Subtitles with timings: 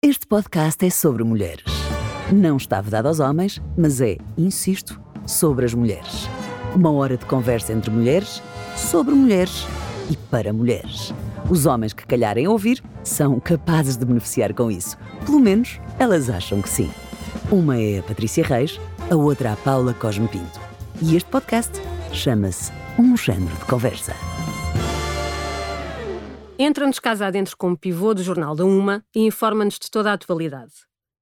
[0.00, 1.64] Este podcast é sobre mulheres.
[2.32, 6.28] Não está vedado aos homens, mas é, insisto, sobre as mulheres.
[6.72, 8.40] Uma hora de conversa entre mulheres,
[8.76, 9.66] sobre mulheres
[10.08, 11.12] e para mulheres.
[11.50, 14.96] Os homens que calharem ouvir são capazes de beneficiar com isso.
[15.26, 16.92] Pelo menos elas acham que sim.
[17.50, 18.80] Uma é a Patrícia Reis,
[19.10, 20.60] a outra a Paula Cosme Pinto.
[21.02, 21.72] E este podcast
[22.12, 24.14] chama-se Um Género de Conversa.
[26.60, 30.72] Entra-nos casa adentro como pivô do Jornal da Uma e informa-nos de toda a atualidade.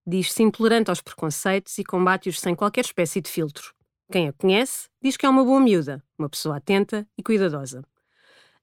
[0.07, 3.75] Diz-se intolerante aos preconceitos e combate-os sem qualquer espécie de filtro.
[4.11, 7.85] Quem a conhece diz que é uma boa miúda, uma pessoa atenta e cuidadosa.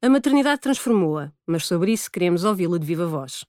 [0.02, 3.46] A maternidade transformou-a, mas sobre isso queremos ouvi-la de viva voz.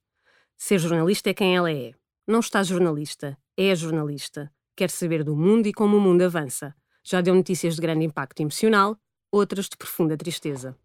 [0.55, 1.95] Ser jornalista é quem ela é.
[2.27, 4.53] Não está jornalista, é jornalista.
[4.77, 6.75] Quer saber do mundo e como o mundo avança.
[7.03, 8.99] Já deu notícias de grande impacto emocional,
[9.33, 10.77] outras de profunda tristeza.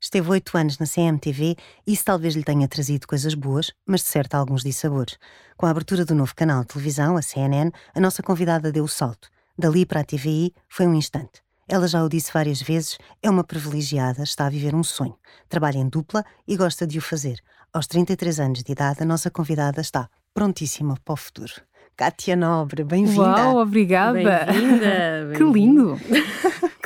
[0.00, 4.06] Esteve oito anos na CMTV e isso talvez lhe tenha trazido coisas boas, mas de
[4.06, 5.18] certo alguns dissabores.
[5.56, 8.88] Com a abertura do novo canal de televisão, a CNN, a nossa convidada deu o
[8.88, 9.28] salto.
[9.58, 11.42] Dali para a TVI foi um instante.
[11.66, 15.16] Ela já o disse várias vezes, é uma privilegiada, está a viver um sonho.
[15.48, 17.40] Trabalha em dupla e gosta de o fazer.
[17.72, 21.52] Aos 33 anos de idade, a nossa convidada está prontíssima para o futuro.
[21.96, 23.20] Kátia Nobre, bem-vinda.
[23.20, 24.12] Uau, obrigada.
[24.12, 25.32] Bem-vinda.
[25.36, 26.00] Que lindo.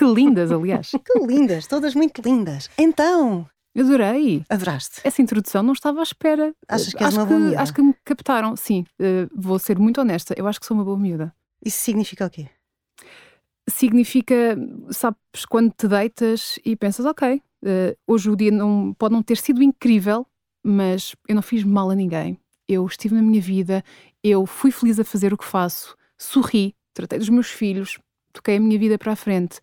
[0.02, 0.90] Que lindas, aliás.
[1.04, 2.68] Que lindas, todas muito lindas.
[2.76, 4.44] Então, Adorei.
[4.48, 5.00] adoraste.
[5.04, 6.54] Essa introdução não estava à espera.
[6.68, 7.60] Achas que és acho uma boa miúda?
[7.62, 8.84] Acho que me captaram, sim.
[8.98, 10.34] Eh, vou ser muito honesta.
[10.36, 11.34] Eu acho que sou uma boa miúda.
[11.64, 12.48] Isso significa o quê?
[13.70, 14.56] Significa,
[14.90, 19.36] sabes, quando te deitas e pensas, ok, eh, hoje o dia não, pode não ter
[19.36, 20.26] sido incrível,
[20.64, 22.38] mas eu não fiz mal a ninguém.
[22.68, 23.84] Eu estive na minha vida,
[24.22, 27.98] eu fui feliz a fazer o que faço, sorri, tratei dos meus filhos,
[28.32, 29.60] toquei a minha vida para a frente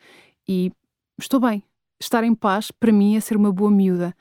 [0.49, 0.71] e
[1.19, 1.63] estou bem.
[2.01, 4.15] Estar em paz, para mim, é ser uma boa miúda.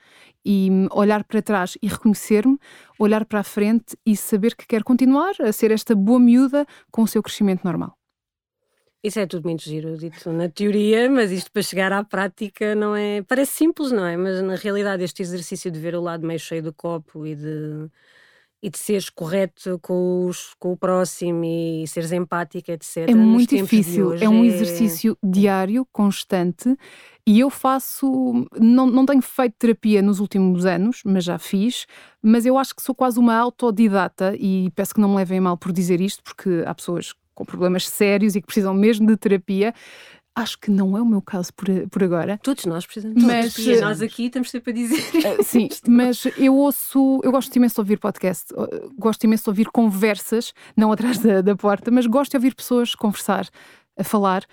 [0.45, 2.57] E hum, olhar para trás e reconhecer-me,
[2.99, 7.01] olhar para a frente e saber que quero continuar a ser esta boa miúda com
[7.01, 7.97] o seu crescimento normal.
[9.01, 12.93] Isso é tudo muito giro, dito na teoria, mas isto para chegar à prática não
[12.95, 13.21] é.
[13.21, 14.17] Parece simples, não é?
[14.17, 17.89] Mas na realidade, este exercício de ver o lado meio cheio do copo e de,
[18.61, 23.09] e de seres correto com, os, com o próximo e seres empática, etc.
[23.09, 26.75] É muito difícil, hoje é um exercício diário, constante,
[27.25, 31.85] e eu faço, não, não tenho feito terapia nos últimos anos, mas já fiz,
[32.21, 35.57] mas eu acho que sou quase uma autodidata e peço que não me levem mal
[35.57, 39.73] por dizer isto, porque há pessoas com problemas sérios e que precisam mesmo de terapia.
[40.39, 42.39] Acho que não é o meu caso por, por agora.
[42.41, 43.77] Todos nós precisamos Mas, terapia.
[43.77, 45.01] eh, Nós aqui estamos sempre a dizer.
[45.39, 49.49] Uh, sim, mas eu ouço, eu gosto imenso de ouvir podcast, uh, gosto imenso de
[49.49, 53.49] ouvir conversas, não atrás da, da porta, mas gosto de ouvir pessoas conversar,
[53.97, 54.45] a falar.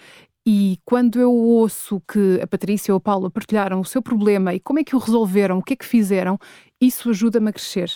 [0.44, 4.60] E quando eu ouço que a Patrícia ou a Paula partilharam o seu problema e
[4.60, 6.36] como é que o resolveram, o que é que fizeram,
[6.80, 7.92] isso ajuda-me a crescer.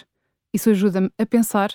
[0.54, 1.72] Isso ajuda-me a pensar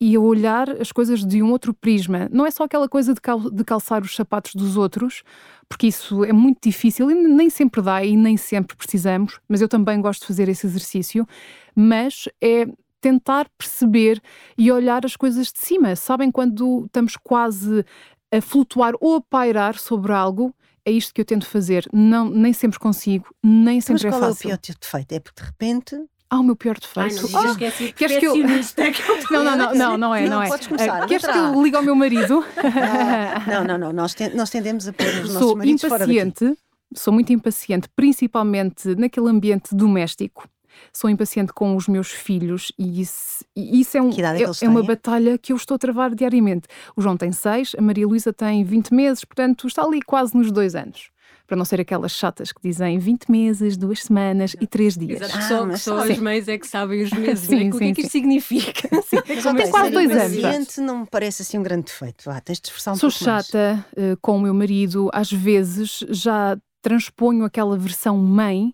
[0.00, 2.28] e a olhar as coisas de um outro prisma.
[2.30, 5.22] Não é só aquela coisa de, cal- de calçar os sapatos dos outros,
[5.68, 9.68] porque isso é muito difícil e nem sempre dá e nem sempre precisamos, mas eu
[9.68, 11.26] também gosto de fazer esse exercício,
[11.74, 12.66] mas é
[13.00, 14.20] tentar perceber
[14.58, 15.94] e olhar as coisas de cima.
[15.96, 17.84] Sabem quando estamos quase
[18.32, 20.54] a flutuar ou a pairar sobre algo?
[20.84, 21.86] É isto que eu tento fazer.
[21.92, 24.48] Não, nem sempre consigo, nem Mas sempre é qual é o fácil.
[24.48, 25.12] pior defeito?
[25.12, 25.96] É porque de repente.
[26.28, 27.30] Ah, o meu pior Ai, defeito.
[27.32, 28.42] não Ah, digas que é assim, queres que eu- eu-
[29.30, 30.48] não, não, não, não, não é, Não, não é.
[30.48, 32.44] podes começar, Ah, Queres que eu ligue ao meu marido?
[32.56, 33.92] Ah, não, não, não.
[33.92, 36.18] Nós, ten- nós tendemos a pôr os nossos sou maridos fora daqui.
[36.20, 36.58] impaciente,
[36.94, 40.48] sou muito impaciente, principalmente naquele ambiente doméstico.
[40.92, 44.68] Sou impaciente com os meus filhos e isso, e isso é, um, é é, é
[44.68, 46.66] uma batalha que eu estou a travar diariamente.
[46.94, 50.50] O João tem seis, a Maria Luísa tem 20 meses, portanto está ali quase nos
[50.52, 51.08] dois anos.
[51.46, 55.20] Para não ser aquelas chatas que dizem 20 meses, duas semanas e três dias.
[55.20, 57.68] Exato, Ah, só, mas só os meios é que sabem os meses, Sim, não é?
[57.68, 58.18] O que é sim, que isto sim.
[58.18, 58.88] significa?
[58.92, 60.38] Mas, Como ok, é que quase ser dois anos já.
[60.48, 62.24] impaciente não me parece assim um grande defeito.
[62.24, 66.56] Vá, tens de esforçar um Sou chata eh, com o meu marido, às vezes já
[66.82, 68.72] transponho aquela versão mãe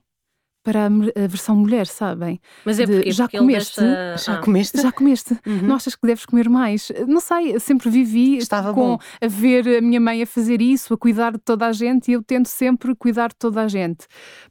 [0.62, 0.89] para a,
[1.27, 2.41] versão mulher, sabem?
[2.65, 3.81] Mas é De, porque, já porque ele comeste?
[3.81, 4.81] desta- Já Ah, comeste?
[4.81, 5.39] Já comeste?
[5.47, 5.61] Uhum.
[5.62, 6.91] Não achas que deves comer mais?
[7.09, 8.98] Não sei, sempre vivi Estava com bom.
[9.21, 12.15] a ver a minha mãe a fazer isso, a cuidar de toda a gente e
[12.15, 14.07] eu tento sempre cuidar de toda a gente.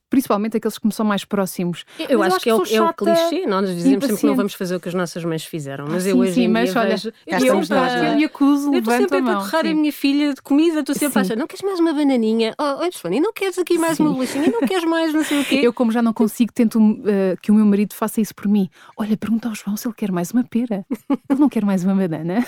[0.10, 1.86] Principalmente aqueles que me são mais próximos.
[2.10, 4.36] Eu Mas acho que é o, é o clichê, nós dizemos sempre que não impaciente.
[4.36, 6.48] vamos fazer o que as nossas mães fizeram, mas Ah, eu sim, hoje sim, em
[6.50, 7.08] mas dia olha, vejo.
[7.26, 10.42] eu eu, não eu me acuso, Eu estou sempre a patorrar a minha filha de
[10.42, 11.32] comida, estou sempre a Sim.
[11.32, 12.54] achar, não queres mais uma bananinha?
[12.60, 14.16] Oh, oh não queres aqui mais uma Sim.
[14.16, 14.52] bolachinha?
[14.52, 15.60] Não queres mais não sei o quê?
[15.64, 18.70] Eu, como já não consigo, tento eh, que o meu marido faça isso por mim.
[18.98, 20.86] Olha, pergunta ao João se ele quer mais uma pera.
[21.30, 22.46] Ele não quer mais uma banana.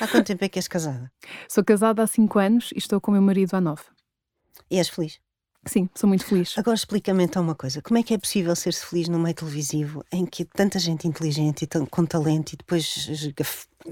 [0.00, 1.10] Há quanto tempo é que és casada?
[1.48, 3.82] Sou casada há 5 anos e estou com o meu marido há 9.
[4.70, 5.18] E és feliz?
[5.66, 6.56] Sim, sou muito feliz.
[6.56, 10.04] Agora explica-me então uma coisa: como é que é possível ser-se feliz num meio televisivo
[10.12, 13.44] em que tanta gente inteligente e com talento e depois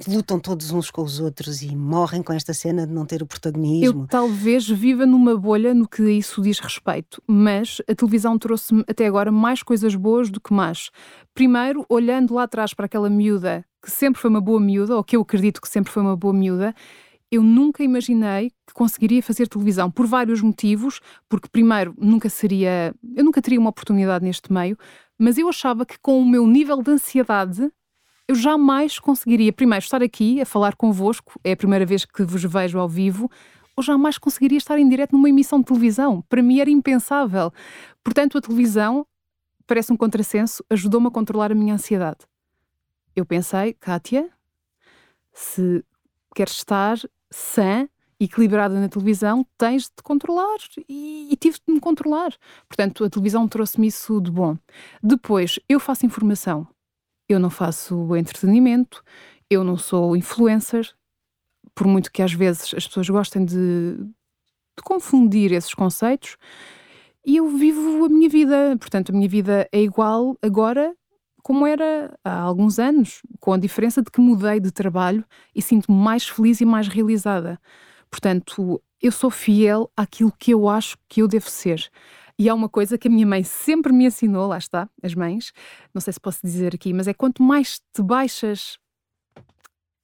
[0.09, 3.27] lutam todos uns com os outros e morrem com esta cena de não ter o
[3.27, 4.03] protagonismo?
[4.03, 9.07] Eu talvez viva numa bolha no que isso diz respeito, mas a televisão trouxe-me até
[9.07, 10.91] agora mais coisas boas do que más.
[11.35, 15.15] Primeiro, olhando lá atrás para aquela miúda que sempre foi uma boa miúda, ou que
[15.15, 16.75] eu acredito que sempre foi uma boa miúda,
[17.37, 23.25] eu nunca imaginei que conseguiria fazer televisão por vários motivos, porque primeiro nunca seria, eu
[23.25, 24.77] nunca teria uma oportunidade neste meio,
[25.19, 27.71] mas eu achava que com o meu nível de ansiedade
[28.29, 32.43] eu jamais conseguiria primeiro estar aqui a falar convosco, é a primeira vez que vos
[32.43, 33.31] vejo ao vivo,
[33.77, 36.23] ou jamais conseguiria estar em direto numa emissão de televisão.
[36.29, 37.53] Para mim era impensável.
[38.03, 39.07] Portanto, a televisão
[39.67, 42.21] parece um contrassenso, ajudou-me a controlar a minha ansiedade.
[43.15, 44.31] Eu pensei, Kátia,
[45.33, 45.85] se
[46.35, 46.99] queres estar
[47.31, 47.89] sã,
[48.19, 50.57] equilibrada na televisão, tens de te controlar
[50.89, 52.35] e, e tive de me controlar.
[52.69, 54.57] Portanto, a televisão trouxe-me isso de bom.
[55.03, 56.67] Depois, eu faço informação,
[57.29, 59.03] eu não faço entretenimento,
[59.51, 60.91] eu não sou influencer,
[61.75, 66.37] por muito que às vezes as pessoas gostem de, de confundir esses conceitos.
[67.25, 70.95] E eu vivo a minha vida, portanto, a minha vida é igual agora
[71.47, 75.97] como era há alguns anos, com a diferença de que mudei de trabalho e sinto-me
[75.97, 77.57] mais feliz e mais realizada.
[78.11, 81.89] Portanto, eu sou fiel àquilo que eu acho que eu devo ser.
[82.37, 85.53] E há uma coisa que a minha mãe sempre me ensinou, lá está, as mães,
[85.95, 88.77] não sei se posso dizer aqui, mas é quanto mais te baixas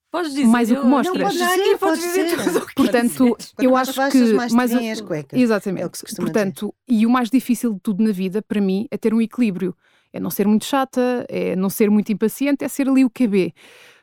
[0.09, 1.17] Podes dizer, mais o que mostras.
[1.17, 2.73] Não, pode dizer, pode dizer.
[2.73, 5.37] Portanto, eu acho que mais, mais as cuecas.
[5.37, 5.83] Exatamente.
[5.83, 7.01] É o que se Portanto, dizer.
[7.01, 9.75] e o mais difícil de tudo na vida para mim é ter um equilíbrio
[10.13, 13.53] é não ser muito chata, é não ser muito impaciente, é ser ali o QB.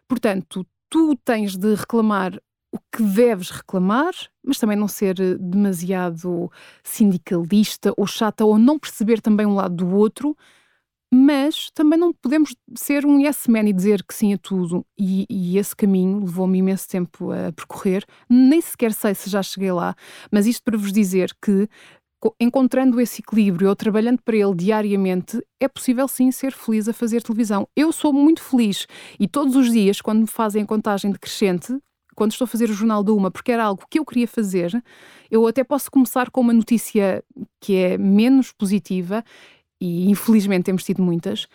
[0.08, 2.38] Portanto, tu tens de reclamar
[2.72, 4.12] o que deves reclamar,
[4.44, 6.50] mas também não ser demasiado
[6.84, 10.36] sindicalista ou chata ou não perceber também um lado do outro,
[11.12, 14.86] mas também não podemos ser um yes man e dizer que sim a tudo.
[14.96, 18.04] E, e esse caminho levou-me imenso tempo a percorrer.
[18.28, 19.96] Nem sequer sei se já cheguei lá,
[20.30, 21.68] mas isto para vos dizer que
[22.38, 27.22] encontrando esse equilíbrio ou trabalhando para ele diariamente, é possível sim ser feliz a fazer
[27.22, 27.66] televisão.
[27.74, 28.86] Eu sou muito feliz
[29.18, 31.76] e todos os dias, quando me fazem contagem decrescente,
[32.14, 34.82] quando estou a fazer o Jornal da Uma, porque era algo que eu queria fazer,
[35.30, 37.24] eu até posso começar com uma notícia
[37.60, 39.24] que é menos positiva,
[39.80, 41.46] e infelizmente temos tido muitas,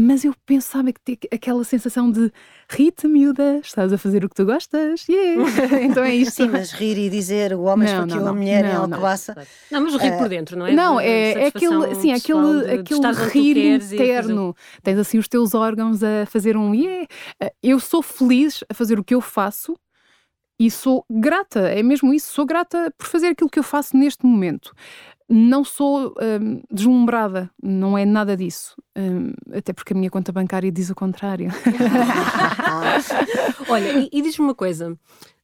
[0.00, 2.32] mas eu pensava que aquela sensação de
[2.68, 5.44] Rita, miúda, estás a fazer o que tu gostas, yeah.
[5.82, 6.32] então é isso.
[6.32, 8.94] Sim, mas rir e dizer o homem não, esfaqueou não, a mulher não, não.
[8.96, 9.46] Alcobaça.
[9.70, 10.72] Não, mas rir por dentro, não é?
[10.72, 14.56] Não, De é, é aquele, assim, pessoal aquele, de- de aquele tu rir interno.
[14.82, 17.06] Tens assim os teus órgãos a fazer um yeah.
[17.62, 19.76] Eu sou feliz a fazer o que eu faço
[20.58, 24.24] e sou grata, é mesmo isso, sou grata por fazer aquilo que eu faço neste
[24.24, 24.72] momento.
[25.28, 28.74] Não sou hum, deslumbrada, não é nada disso.
[28.96, 31.48] Hum, até porque a minha conta bancária diz o contrário.
[33.68, 34.96] Olha, e, e diz-me uma coisa.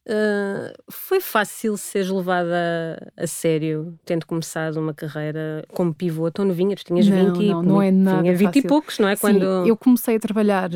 [0.08, 6.76] ah, foi fácil seres levada a sério, tendo começado uma carreira como pivô tão novinha?
[6.76, 8.62] Tu tinhas Não, 20 e não, não é nada tinha 20 e fácil.
[8.62, 9.16] poucos, não é?
[9.16, 9.44] Sim, Quando...
[9.66, 10.70] eu comecei a trabalhar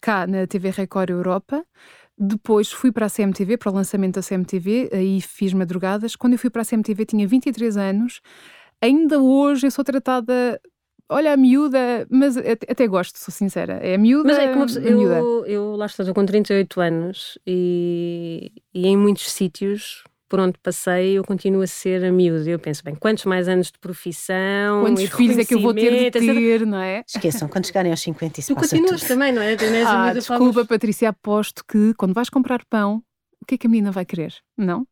[0.00, 1.64] cá na TV Record Europa.
[2.16, 6.14] Depois fui para a CMTV, para o lançamento da CMTV, aí fiz madrugadas.
[6.14, 8.20] Quando eu fui para a CMTV tinha 23 anos.
[8.80, 10.60] Ainda hoje eu sou tratada,
[11.08, 13.74] olha, a miúda, mas até, gosto, sou sincera.
[13.82, 15.18] É a miúda, Mas é pessoa- a miúda.
[15.18, 20.58] eu, eu lá estou, estou com 38 anos e, e em muitos sítios por onde
[20.62, 22.48] passei eu continuo a ser a miúda.
[22.48, 25.74] Eu penso, bem, quantos mais anos de profissão Quantos e filhos é que eu vou
[25.74, 27.02] ter de ter, não é?
[27.06, 29.08] Esqueçam, quando chegarem aos 50 isso Tu continuas tudo.
[29.08, 29.56] também, não é?
[29.86, 33.02] Ah, desculpa, Patrícia, aposto que quando vais comprar pão,
[33.40, 34.34] o que é que a menina vai querer?
[34.56, 34.86] Não?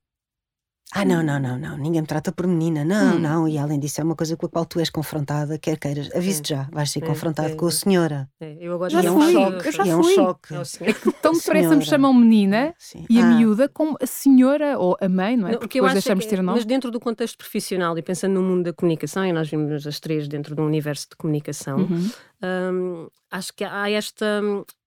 [0.95, 1.77] Ah, não, não, não, não.
[1.79, 2.85] Ninguém me trata por menina.
[2.85, 3.19] Não, Hum.
[3.19, 3.49] não.
[3.49, 6.11] E além disso, é uma coisa com a qual tu és confrontada, quer queiras.
[6.15, 8.29] Aviso-te já, vais ser Sim, confrontado sim, com a senhora.
[8.39, 9.69] É, eu agora Já e é um choque.
[9.69, 10.15] eu já é um fui.
[10.15, 10.55] choque.
[10.55, 10.95] É senhor.
[11.23, 13.07] Tão depressa me chamam menina Sim.
[13.09, 15.53] e a Ah, miúda como a senhora ou a mãe, não é?
[15.53, 16.57] Não, Porque depois acho deixamos que, de ter nome.
[16.59, 19.99] mas dentro do contexto profissional e pensando no mundo da comunicação, e nós vimos as
[19.99, 22.11] três dentro de um universo de comunicação, Uhum.
[22.43, 24.43] hum, acho que há esta.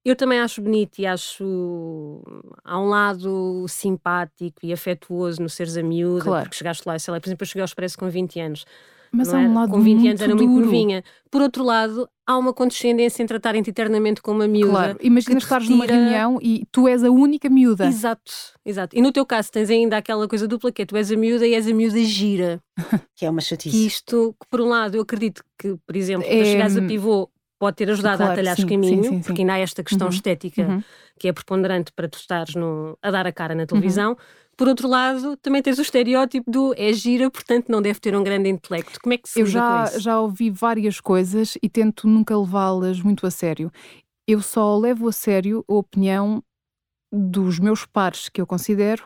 [0.06, 2.22] Eu também acho bonito e acho.
[2.64, 6.44] Há um lado simpático e afetuoso no seres a miúda, Claro.
[6.44, 8.66] porque chegaste lá, sei lá, por exemplo, eu cheguei ao Expresso com 20 anos.
[9.12, 10.66] Mas há um lado com 20 muito anos era muito duro.
[10.66, 11.04] novinha.
[11.32, 14.72] Por outro lado, há uma condescendência em tratarem-te eternamente como uma miúda.
[14.72, 17.88] Claro, imagina estares numa retira- reunião e tu és a única miúda.
[17.88, 18.32] Exato,
[18.66, 18.94] exato.
[18.98, 21.48] E no teu caso tens ainda aquela coisa dupla que é tu és a miúda
[21.48, 22.62] e és a miúda gira.
[23.16, 23.86] que é uma Que chatice.
[23.88, 26.88] isto, que por um lado, eu acredito que, por exemplo, É, para chegares a hum,
[26.88, 29.84] pivô pode ter ajudado claro, a atalhares sim, caminho, sim, sim, porque ainda há esta
[29.84, 30.84] questão Uhum, estética Uhum.
[31.20, 34.18] que é preponderante para tu estares no- a dar a cara na televisão.
[34.58, 38.24] por outro lado, também tens o estereótipo do é gira, portanto não deve ter um
[38.24, 39.00] grande intelecto.
[39.02, 43.28] Como é que se Eu já, já ouvi várias coisas e tento nunca levá-las muito
[43.28, 43.70] a sério.
[44.26, 46.42] Eu só levo a sério a opinião
[47.12, 49.04] dos meus pares que eu considero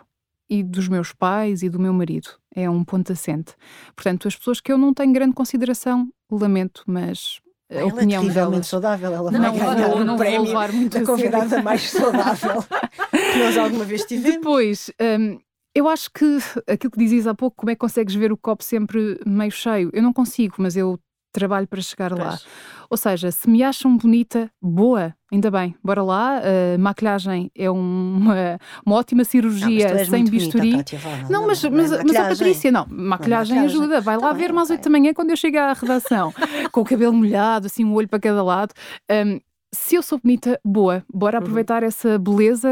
[0.49, 2.29] e dos meus pais e do meu marido.
[2.55, 3.55] É um ponto assente.
[3.95, 8.67] Portanto, as pessoas que eu não tenho grande consideração, lamento, mas ela opinião é delas.
[8.67, 12.63] saudável, ela Não, vai ganhar eu o não prémio levar muito da convidada mais saudável
[13.11, 14.37] que nós alguma vez tivemos.
[14.37, 15.39] Depois, hum,
[15.75, 18.63] eu acho que aquilo que dizias há pouco, como é que consegues ver o copo
[18.63, 19.89] sempre meio cheio?
[19.93, 20.99] Eu não consigo, mas eu
[21.31, 22.29] trabalho para chegar lá.
[22.29, 22.45] Pois.
[22.89, 26.39] Ou seja, se me acham bonita, boa, ainda bem, bora lá.
[26.39, 30.71] A maquilhagem é uma, uma ótima Não, mas cirurgia és sem bisturi.
[30.71, 32.23] bonita, vá, Não, mas, é mas, mas a.
[32.29, 33.59] Patrícia, não, maquilhagem, maquilhagem.
[33.81, 34.01] ajuda.
[34.01, 34.69] Vai Tá lá bem, ver mais.
[34.71, 36.33] 8 da manhã quando eu chego à redação,
[36.71, 38.73] com o cabelo molhado, assim, um olho para cada lado.
[39.11, 39.39] Hum,
[39.71, 41.43] se eu sou bonita, boa, bora Uhum.
[41.43, 42.69] aproveitar essa beleza,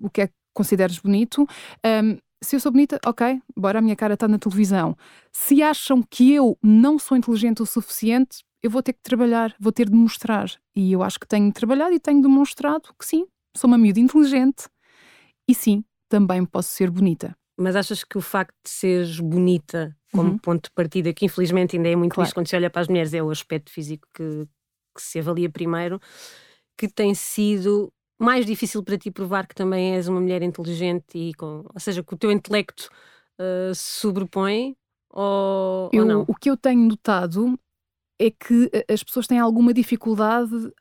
[0.00, 1.46] o que é que consideres bonito.
[1.84, 4.96] Hum, se eu sou bonita, ok, bora, a minha cara está na televisão.
[5.32, 9.72] Se acham que eu não sou inteligente o suficiente, eu vou ter que trabalhar, vou
[9.72, 10.50] ter de mostrar.
[10.74, 13.26] E eu acho que tenho trabalhado e tenho demonstrado que sim,
[13.56, 14.68] sou uma miúda inteligente
[15.48, 17.36] e sim, também posso ser bonita.
[17.58, 20.38] Mas achas que o facto de seres bonita como Uhum.
[20.38, 22.32] ponto de partida, que infelizmente ainda é muito Claro.
[22.32, 24.46] quando se olha para as mulheres, é o aspecto físico que,
[24.96, 26.00] que se avalia primeiro,
[26.78, 31.34] que tem sido mais difícil para ti provar que também és uma mulher inteligente e
[31.34, 32.88] com, ou seja, que o teu intelecto
[33.38, 34.76] uh, se sobrepõe
[35.10, 36.24] ou, Eu- ou não?
[36.28, 37.58] O que eu tenho notado
[38.18, 40.72] é que eh, as pessoas têm alguma dificuldade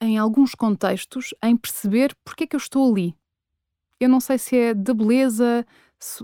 [0.00, 3.14] em alguns contextos em perceber porque é que eu estou ali.
[3.98, 5.64] Eu não sei se é da beleza.
[5.98, 6.22] se-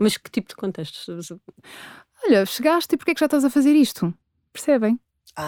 [0.00, 1.30] Mas que tipo de contextos?
[2.24, 4.12] Olha, chegaste e porque é que já estás a fazer isto?
[4.52, 4.98] Percebem?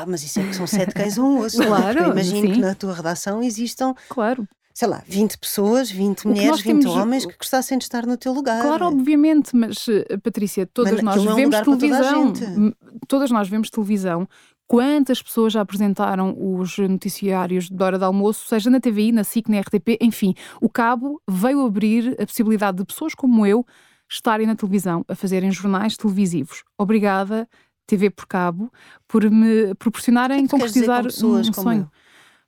[0.01, 1.59] Ah, mas isso é que são sete cães a um osso.
[1.59, 2.53] Claro, Porque eu imagino sim.
[2.55, 4.49] que na tua redação existam, Claro.
[4.75, 8.07] sei lá, 20 pessoas, 20 que mulheres, nós 20 temos- homens que gostassem de estar
[8.07, 8.63] no teu lugar.
[8.63, 12.33] Claro, obviamente, mas eh, Patrícia, todas Mas nós não é um vemos toda televisão.
[12.57, 12.75] M-
[13.07, 14.27] Todas nós vemos televisão.
[14.67, 19.51] Quantas pessoas já apresentaram os noticiários de hora de almoço, seja na TVI, na SIC,
[19.51, 20.33] na RTP, enfim,
[20.63, 23.67] o cabo veio abrir a possibilidade de pessoas como eu
[24.11, 26.63] estarem na televisão a fazerem jornais televisivos.
[26.79, 27.47] Obrigada,
[27.93, 28.73] TV por cabo,
[29.07, 31.83] por me proporcionarem que é que concretizar pessoas um como sonho.
[31.83, 31.91] eu?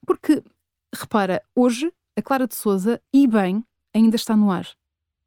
[0.07, 0.43] Porque,
[0.95, 3.63] repara, hoje a Clara de Souza, e bem,
[3.95, 4.67] ainda está no ar.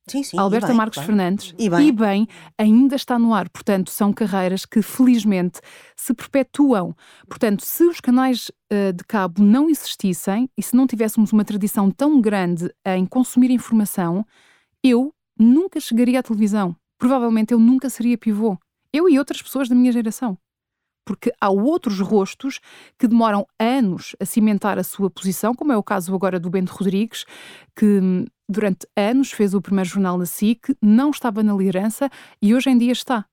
[0.10, 0.40] Sim, sim.
[0.40, 1.06] Alberta bem, Marques bem.
[1.06, 1.88] Fernandes E bem.
[1.88, 3.50] e bem ainda está no ar.
[3.50, 5.60] Portanto, são carreiras que felizmente
[5.98, 6.96] se perpetuam.
[7.28, 11.92] Portanto, se os canais eh, de cabo não existissem e se não tivéssemos uma tradição
[11.92, 14.26] tão grande em consumir informação,
[14.82, 16.74] eu nunca chegaria à televisão.
[16.98, 18.58] Provavelmente eu nunca seria pivô.
[18.98, 20.38] Eu e outras pessoas da minha geração.
[21.06, 22.60] Porque há outros rostos
[23.00, 26.74] que demoram anos a cimentar a sua posição, como é o caso agora do Bento
[26.74, 27.26] Rodrigues,
[27.76, 32.10] que hum, durante anos fez o primeiro jornal na SIC, não estava na liderança
[32.42, 33.26] e hoje em dia está.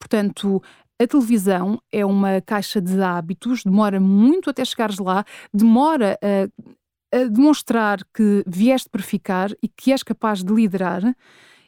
[0.00, 0.62] Portanto,
[1.00, 7.24] a televisão é uma caixa de hábitos, demora muito até chegares lá, demora a, a
[7.24, 11.02] demonstrar que vieste para ficar e que és capaz de liderar,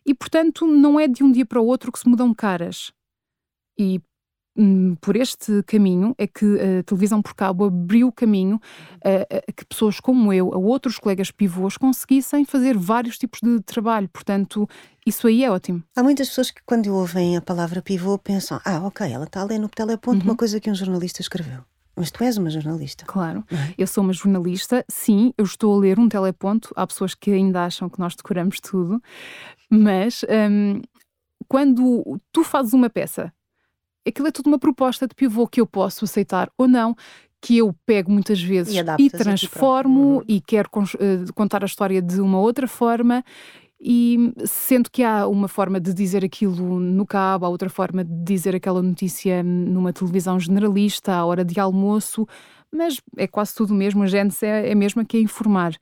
[0.07, 2.93] e portanto não é de um dia para o outro que se mudam caras.
[3.83, 3.99] E
[4.57, 8.61] hum, por este caminho é que a televisão por cabo abriu o caminho
[9.03, 13.59] a, a que pessoas como eu, a outros colegas pivôs, conseguissem fazer vários tipos de
[13.63, 14.07] trabalho.
[14.13, 14.69] Portanto,
[15.07, 15.83] isso aí é ótimo.
[15.97, 19.45] Há muitas pessoas que, quando ouvem a palavra pivô, pensam: ah, ok, ela está a
[19.45, 20.31] ler no teleponto Uhum.
[20.33, 21.63] uma coisa que um jornalista escreveu.
[21.97, 23.05] Mas tu és uma jornalista.
[23.07, 23.45] Claro.
[23.51, 23.75] é?
[23.77, 26.71] Eu sou uma jornalista, sim, eu estou a ler um teleponto.
[26.77, 29.03] Há pessoas que ainda acham que nós decoramos tudo,
[29.71, 30.81] mas hum,
[31.49, 33.33] quando tu fazes uma peça,
[34.07, 36.95] aquilo é tudo uma proposta de pivô que eu posso aceitar ou não,
[37.41, 40.17] que eu pego muitas vezes E e, transformo.
[40.17, 40.25] Uhum.
[40.29, 43.25] e quero eh, contar a história de uma outra forma.
[43.83, 48.25] E sendo que há uma forma de dizer aquilo no cabo, há outra forma de
[48.25, 52.27] dizer aquela notícia numa televisão generalista, à hora de almoço,
[52.71, 55.75] mas é quase tudo o mesmo, a gente é, é a mesma que é informar.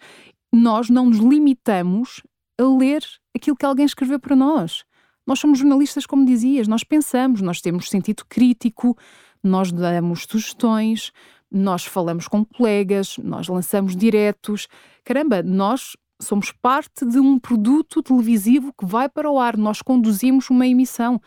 [0.54, 2.22] Nós não nos limitamos
[2.56, 3.02] a ler
[3.34, 4.84] aquilo que alguém escreveu para nós.
[5.28, 8.96] Nós somos jornalistas, como dizias, nós pensamos, nós temos sentido crítico,
[9.44, 11.12] nós damos sugestões,
[11.52, 14.68] nós falamos com colegas, nós lançamos diretos.
[15.04, 20.48] Caramba, nós somos parte de um produto televisivo que vai para o ar, nós conduzimos
[20.48, 21.20] uma emissão.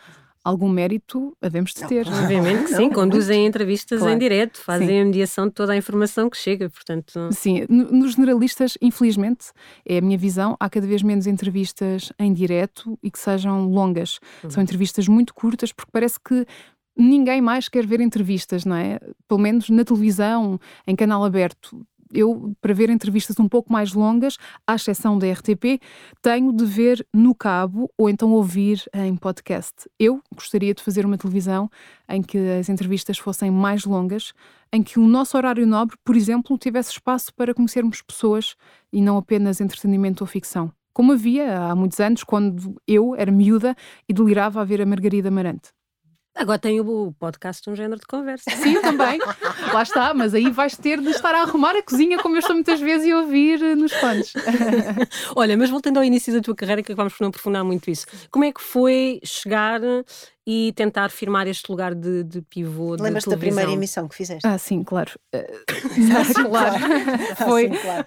[0.44, 2.06] Algum mérito havemos de ter.
[2.08, 4.14] Obviamente que Não, sim, conduzem entrevistas Claro.
[4.14, 5.00] em direto, fazem Sim.
[5.00, 7.28] a mediação de toda a informação que chega, portanto.
[7.32, 9.52] Sim, no- nos generalistas, infelizmente,
[9.86, 14.18] é a minha visão, há cada vez menos entrevistas em direto e que sejam longas.
[14.48, 16.44] São entrevistas muito curtas, porque parece que
[16.98, 18.98] ninguém mais quer ver entrevistas, não é?
[19.26, 21.86] Pelo menos na televisão, em canal aberto.
[22.12, 25.80] Eu, para ver entrevistas um pouco mais longas, à exceção da RTP,
[26.20, 29.88] tenho de ver no cabo ou então ouvir em podcast.
[29.98, 31.70] Eu gostaria de fazer uma televisão
[32.08, 34.32] em que as entrevistas fossem mais longas,
[34.72, 38.54] em que o nosso horário nobre, por exemplo, tivesse espaço para conhecermos pessoas
[38.92, 40.72] e não apenas entretenimento ou ficção.
[40.92, 43.74] Como havia há muitos anos, quando eu era miúda
[44.08, 45.70] e delirava a ver a Margarida Marante.
[46.34, 48.50] Agora tem o podcast um género de conversa.
[48.50, 49.18] Sim, também.
[49.72, 52.54] Lá está, mas aí vais ter de estar a arrumar a cozinha, como eu estou
[52.54, 54.32] muitas vezes e ouvir eh, nos fones.
[55.36, 58.44] Olha, mas voltando ao início da tua carreira, que vamos não aprofundar muito isso, como
[58.44, 59.80] é que foi chegar
[60.46, 64.46] e tentar firmar este lugar de, de pivô Lembras-te da primeira emissão que fizeste?
[64.46, 65.12] Ah, sim, claro.
[65.34, 66.74] Uh, claro.
[67.36, 67.66] Foi.
[67.66, 68.06] Ah, sim, claro.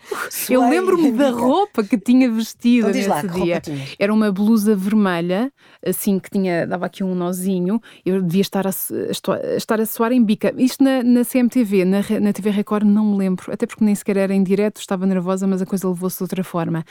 [0.49, 3.61] Eu lembro-me da roupa que tinha vestido então, nesse lá, dia.
[3.97, 5.51] Era uma blusa vermelha,
[5.85, 7.79] assim que tinha, dava aqui um nozinho.
[8.05, 10.53] Eu devia estar a, a estar a soar em bica.
[10.57, 14.17] Isto na, na CMTV, na, na TV Record, não me lembro, até porque nem sequer
[14.17, 16.83] era em direto, estava nervosa, mas a coisa levou-se de outra forma.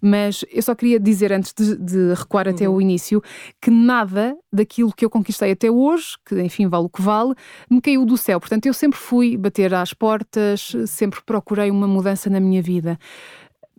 [0.00, 2.54] Mas eu só queria dizer, antes de, de recuar uhum.
[2.54, 3.22] até o início,
[3.60, 7.34] que nada daquilo aquilo que eu conquistei até hoje, que enfim vale o que vale,
[7.70, 8.40] me caiu do céu.
[8.40, 12.98] Portanto, eu sempre fui bater às portas, sempre procurei uma mudança na minha vida.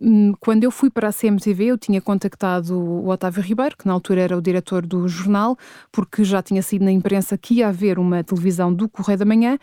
[0.00, 3.92] Hum, quando eu fui para a CMTV, eu tinha contactado o Otávio Ribeiro, que na
[3.92, 5.56] altura era o diretor do jornal,
[5.92, 9.58] porque já tinha sido na imprensa que ia haver uma televisão do Correio da Manhã.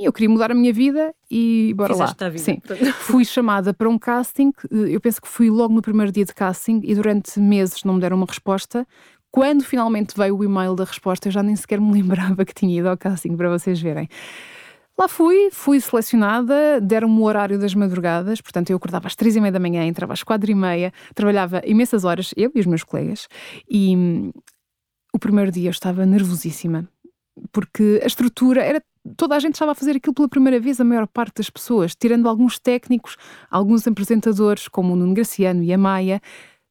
[0.00, 2.26] E eu queria mudar a minha vida e bora Fizeste lá.
[2.26, 2.42] A vida.
[2.42, 2.60] Sim.
[2.98, 4.52] fui chamada para um casting.
[4.70, 8.00] Eu penso que fui logo no primeiro dia de casting e durante meses não me
[8.00, 8.84] deram uma resposta.
[9.34, 12.78] Quando finalmente veio o e-mail da resposta, eu já nem sequer me lembrava que tinha
[12.78, 14.08] ido ao casting, para vocês verem.
[14.96, 19.40] Lá fui, fui selecionada, deram-me o horário das madrugadas, portanto eu acordava às três e
[19.40, 22.84] meia da manhã, entrava às quatro e meia, trabalhava imensas horas, eu e os meus
[22.84, 23.26] colegas,
[23.68, 24.30] e hum,
[25.12, 26.88] o primeiro dia eu estava nervosíssima,
[27.50, 28.80] porque a estrutura era.
[29.16, 31.92] Toda a gente estava a fazer aquilo pela primeira vez, a maior parte das pessoas,
[31.96, 33.16] tirando alguns técnicos,
[33.50, 36.20] alguns apresentadores, como o Nuno Graciano e a Maia.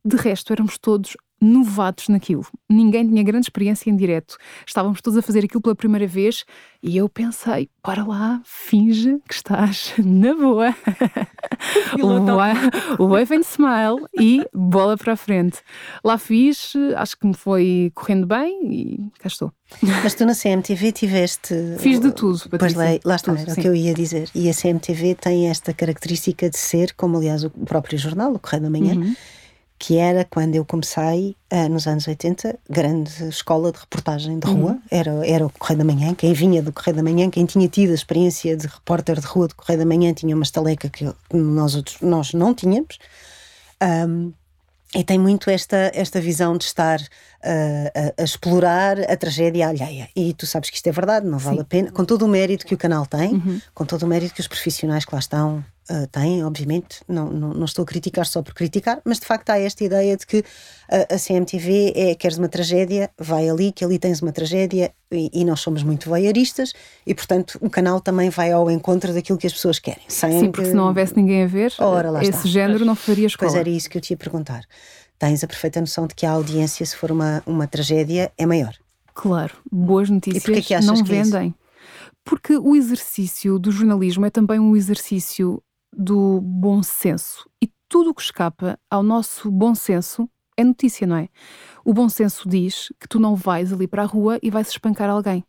[0.05, 2.45] De resto, éramos todos novatos naquilo.
[2.69, 4.37] Ninguém tinha grande experiência em direto.
[4.65, 6.45] Estávamos todos a fazer aquilo pela primeira vez
[6.81, 10.75] e eu pensei, para lá, finge que estás na boa.
[12.97, 15.59] o wave and smile e bola para a frente.
[16.03, 19.51] Lá fiz, acho que me foi correndo bem e cá estou.
[19.81, 21.55] Mas tu na CMTV tiveste.
[21.79, 22.39] Fiz de tudo.
[22.57, 23.59] Pois lá, lá está, era sim.
[23.59, 24.29] o que eu ia dizer.
[24.33, 28.63] E a CMTV tem esta característica de ser, como aliás o próprio jornal, o Correio
[28.63, 28.93] da Manhã.
[28.95, 29.15] Uhum
[29.83, 34.71] que era quando eu comecei, uh, nos anos 80, grande escola de reportagem de rua,
[34.71, 34.81] uhum.
[34.89, 37.91] era, era o Correio da Manhã, quem vinha do Correio da Manhã, quem tinha tido
[37.91, 41.75] a experiência de repórter de rua do Correio da Manhã tinha uma estaleca que nós,
[41.75, 42.97] outros, nós não tínhamos.
[44.07, 44.31] Um,
[44.95, 50.07] e tem muito esta, esta visão de estar uh, a, a, explorar a tragédia alheia.
[50.15, 51.61] E tu sabes que isto é verdade, não vale Sim.
[51.61, 53.59] a pena, com todo o mérito que o canal tem, uhum.
[53.73, 57.53] com todo o mérito que os profissionais que lá estão uh, têm, obviamente, não, não,
[57.53, 60.39] não, estou a criticar só por criticar, mas de facto há esta ideia de que
[60.39, 60.43] uh,
[61.13, 65.45] a CMTV é queres uma tragédia, vai ali, que ali tens uma tragédia e, e,
[65.45, 66.73] nós somos muito voyeuristas
[67.05, 70.03] e, portanto, o canal também vai ao encontro daquilo que as pessoas querem.
[70.07, 72.49] Sim, porque se não houvesse ninguém a ver, Ora, esse está.
[72.49, 73.51] género não faria escola.
[73.51, 74.63] Pois era isso que eu te ia perguntar.
[75.19, 78.73] Tens a perfeita noção de que a audiência, se for uma, uma tragédia, é maior.
[79.13, 81.53] Claro, boas notícias que não é vendem.
[81.59, 81.63] É
[82.23, 85.61] porque o exercício do jornalismo é também um exercício
[85.95, 87.49] do bom senso.
[87.61, 91.29] E tudo o que escapa ao nosso bom senso é notícia, não é?
[91.83, 95.09] O bom senso diz que tu não vais ali para a rua e vais espancar
[95.09, 95.43] alguém.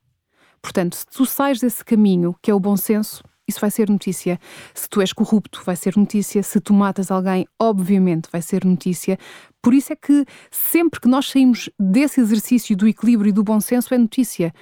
[0.62, 4.38] Portanto, se tu sais desse caminho, que é o bom senso, isso vai ser notícia.
[4.72, 6.42] Se tu és corrupto, vai ser notícia.
[6.42, 9.18] Se tu matas alguém, obviamente vai ser notícia.
[9.60, 13.60] Por isso é que sempre que nós saímos desse exercício do equilíbrio e do bom
[13.60, 14.52] senso, é notícia.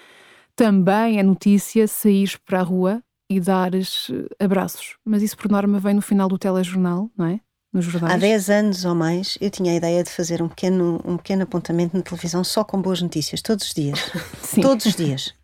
[0.57, 3.03] Também é notícia sair para a rua
[3.37, 4.97] e dares eh, abraços.
[5.05, 7.41] Mas isso, por norma, vem no final do telejornal, não é?
[7.73, 8.15] Nos jornais.
[8.15, 11.43] Há 10 anos ou mais, eu tinha a ideia de fazer um pequeno, um pequeno
[11.45, 13.99] apontamento na televisão só com boas notícias, todos os dias.
[14.43, 14.61] Sim.
[14.61, 15.35] Todos os dias.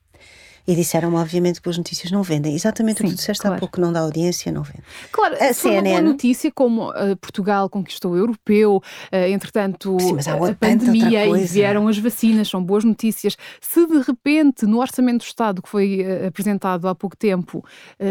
[0.68, 2.54] E disseram-me, obviamente, que as notícias não vendem.
[2.54, 3.56] Exatamente Sim, o que tu disseste claro.
[3.56, 4.82] há pouco, não dá audiência, não vende.
[5.10, 5.92] Claro, a CNN...
[5.92, 11.88] uma notícia como uh, Portugal conquistou o europeu, uh, entretanto, Sim, a pandemia e vieram
[11.88, 13.34] as vacinas, são boas notícias.
[13.62, 17.64] Se de repente, no Orçamento do Estado, que foi uh, apresentado há pouco tempo,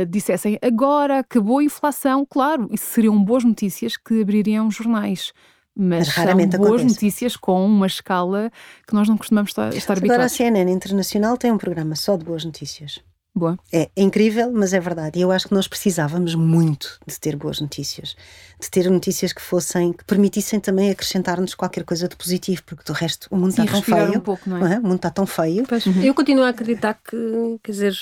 [0.09, 5.31] dissessem agora acabou a inflação, claro, isso seriam boas notícias que abririam jornais
[5.77, 6.95] mas, mas raramente são boas acontece.
[6.95, 8.51] notícias com uma escala
[8.87, 10.33] que nós não costumamos estar, estar Agora habituados.
[10.33, 12.99] a CNN Internacional tem um programa só de boas notícias.
[13.35, 13.59] Boa.
[13.71, 15.19] É, é incrível, mas é verdade.
[15.19, 18.15] E eu acho que nós precisávamos muito de ter boas notícias,
[18.59, 22.93] de ter notícias que fossem, que permitissem também acrescentar-nos qualquer coisa de positivo, porque do
[22.93, 24.17] resto o mundo está tão feio.
[24.17, 24.59] Um pouco, não é?
[24.59, 24.79] Não é?
[24.79, 25.65] O mundo está tão feio.
[25.67, 26.01] Pois, uhum.
[26.01, 27.95] Eu continuo a acreditar que, quer dizer,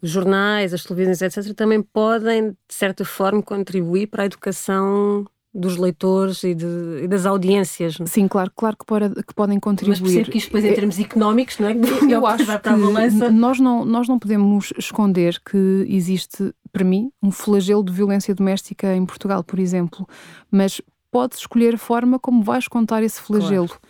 [0.00, 5.76] os jornais, as televisões, etc., também podem, de certa forma, contribuir para a educação dos
[5.76, 8.00] leitores e, de, e, das audiências.
[8.00, 8.06] É?
[8.06, 10.00] Sim, claro, claro que, para, que podem contribuir.
[10.00, 11.74] Mas percebo que isto depois em é, termos económicos, não é?
[12.10, 17.84] Eu acho que nós não, nós não podemos esconder que existe, para mim, um flagelo
[17.84, 20.08] de violência doméstica em Portugal, por exemplo,
[20.50, 23.68] mas podes escolher a forma como vais contar esse flagelo.
[23.68, 23.82] Claro.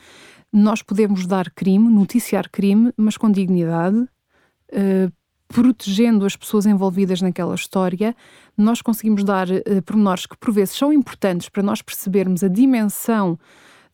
[0.53, 5.13] Nós podemos dar crime, noticiar crime, mas com dignidade, uh,
[5.53, 8.17] protegendo as pessoas envolvidas naquela história,
[8.57, 13.39] nós conseguimos dar uh, pormenores que por vezes são importantes para nós percebermos a dimensão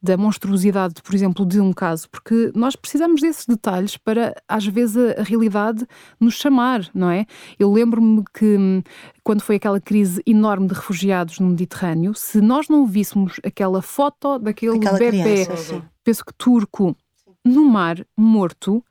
[0.01, 4.97] da monstruosidade, por exemplo, de um caso, porque nós precisamos desses detalhes para, às vezes,
[4.97, 5.85] a, realidade
[6.21, 7.27] nos chamar, não é?
[7.59, 8.81] Eu lembro-me que, hum,
[9.25, 14.39] quando foi aquela crise enorme de refugiados no Mediterrâneo, se nós não víssemos aquela foto
[14.39, 16.97] daquele aquela bebê, criança, penso que turco,
[17.45, 18.85] no mar, morto,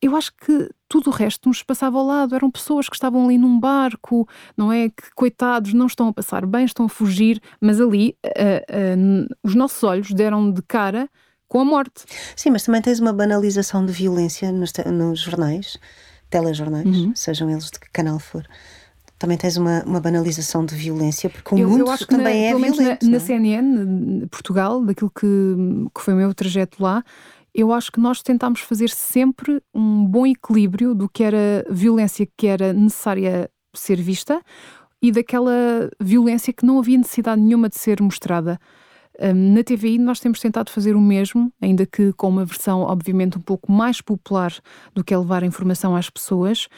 [0.00, 2.34] eu acho que tudo o resto nos passava ao lado.
[2.34, 4.88] Eram pessoas que estavam ali num barco, não é?
[4.88, 9.54] Que, coitados, não estão a passar bem, estão a fugir, mas ali uh, uh, os
[9.54, 11.08] nossos olhos deram de cara
[11.48, 12.04] com a morte.
[12.34, 15.78] Sim, mas também tens uma banalização de violência nos, nos jornais,
[16.28, 17.12] telejornais, uhum.
[17.14, 18.46] sejam eles de que canal for.
[19.18, 22.42] Também tens uma, uma banalização de violência, porque o eu, mundo eu acho que também
[22.42, 23.06] na, é violento.
[23.06, 23.20] Na, na, é?
[23.20, 25.26] CNN, Portugal, daquilo que,
[25.94, 27.02] que foi o meu trajeto lá,
[27.56, 32.46] eu acho que nós tentámos fazer sempre um bom equilíbrio do que era violência que
[32.46, 34.42] era necessária ser vista
[35.00, 38.58] e daquela violência que não havia necessidade nenhuma de ser mostrada.
[39.18, 43.38] Um, na TVI nós temos tentado fazer o mesmo, ainda que com uma versão obviamente
[43.38, 44.52] um pouco mais popular
[44.94, 46.68] do que é levar a informação às pessoas,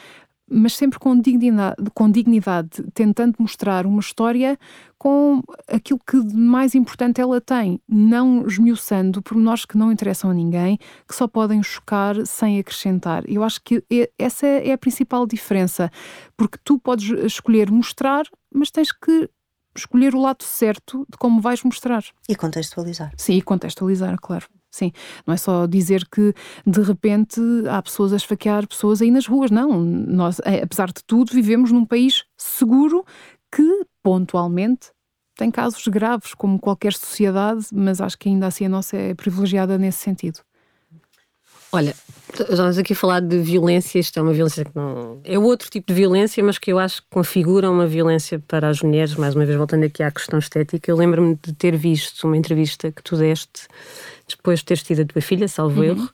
[0.49, 4.57] mas sempre com dignidade, com dignidade, tentando mostrar uma história
[4.97, 10.33] com aquilo que de mais importante ela tem, não esmiuçando pormenores que não interessam a
[10.33, 13.23] ninguém, que só podem chocar sem acrescentar.
[13.27, 13.83] Eu acho que
[14.17, 15.89] essa é a principal diferença,
[16.35, 19.29] porque tu podes escolher mostrar, mas tens que
[19.75, 22.03] escolher o lado certo de como vais mostrar.
[22.27, 23.13] E contextualizar.
[23.15, 24.47] Sim, e contextualizar, claro.
[24.71, 24.91] Sim,
[25.25, 26.33] não é só dizer que
[26.65, 29.81] de repente há pessoas a esfaquear pessoas aí nas ruas, não.
[29.83, 33.03] Nós, é, apesar de tudo, vivemos num país seguro
[33.51, 33.63] que,
[34.03, 34.91] pontualmente,
[35.35, 39.77] tem casos graves, como qualquer sociedade, mas acho que ainda assim a nossa é privilegiada
[39.77, 40.39] nesse sentido.
[41.71, 41.95] Olha,
[42.33, 45.19] estamos aqui a falar de violência, isto é uma violência que não.
[45.23, 48.81] É outro tipo de violência, mas que eu acho que configura uma violência para as
[48.81, 49.15] mulheres.
[49.15, 52.91] Mais uma vez, voltando aqui à questão estética, eu lembro-me de ter visto uma entrevista
[52.91, 53.67] que tu deste
[54.27, 55.87] depois de teres tido a tua filha, salvo uhum.
[55.87, 56.09] erro,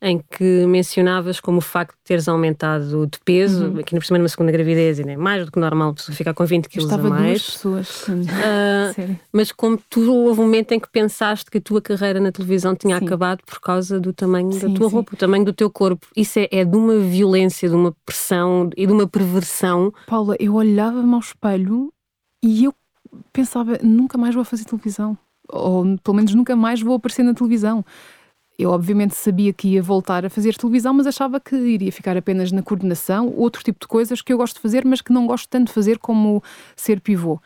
[0.00, 3.80] em que mencionavas como o facto de teres aumentado de peso, uhum.
[3.80, 6.44] aqui na primeira e segunda gravidez, nem mais do que normal, a pessoa ficar com
[6.44, 7.58] 20 quilos a mais.
[7.62, 8.08] Duas pessoas.
[8.08, 12.30] Uh, mas como tu houve um momento em que pensaste que a tua carreira na
[12.30, 13.04] televisão tinha sim.
[13.04, 14.94] acabado por causa do tamanho sim, da tua sim.
[14.94, 16.06] roupa, o tamanho do teu corpo.
[16.14, 19.92] Isso é, é de uma violência, de uma pressão e de uma perversão.
[20.06, 21.92] Paula, eu olhava-me ao espelho
[22.42, 22.74] e eu
[23.32, 25.16] pensava, nunca mais vou fazer televisão
[25.48, 27.84] ou pelo menos nunca mais vou aparecer na televisão.
[28.58, 32.50] Eu, obviamente, sabia que ia voltar a fazer televisão, mas achava que iria ficar apenas
[32.50, 35.48] na coordenação, outro tipo de coisas que eu gosto de fazer, mas que não gosto
[35.48, 36.42] tanto de fazer como
[36.74, 37.40] ser pivô.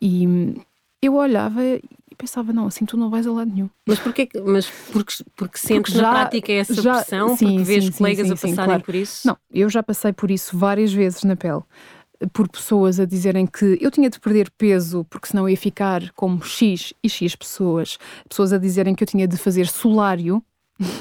[0.00, 0.54] E
[1.02, 1.82] eu olhava e
[2.16, 3.68] pensava, não, assim tu não vais a lado nenhum.
[3.86, 4.28] Mas porquê?
[4.44, 7.36] Mas porque, porque sentes porque já, na prática essa já, pressão?
[7.36, 8.84] Sim, porque vês sim, colegas sim, sim, a passarem claro.
[8.84, 9.26] por isso?
[9.26, 11.62] Não, eu já passei por isso várias vezes na pele
[12.32, 16.42] por pessoas a dizerem que eu tinha de perder peso porque senão ia ficar como
[16.42, 17.98] X e X pessoas.
[18.28, 20.42] Pessoas a dizerem que eu tinha de fazer solário.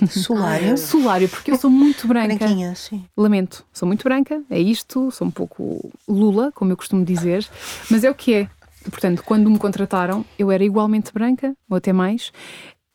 [0.10, 0.78] Solário?
[0.78, 2.38] solário, porque eu sou muito branca.
[2.38, 3.06] Branquinha, sim.
[3.16, 7.48] Lamento, sou muito branca, é isto, sou um pouco Lula, como eu costumo dizer,
[7.90, 8.50] mas é o que é.
[8.90, 12.32] Portanto, quando me contrataram, eu era igualmente branca, ou até mais,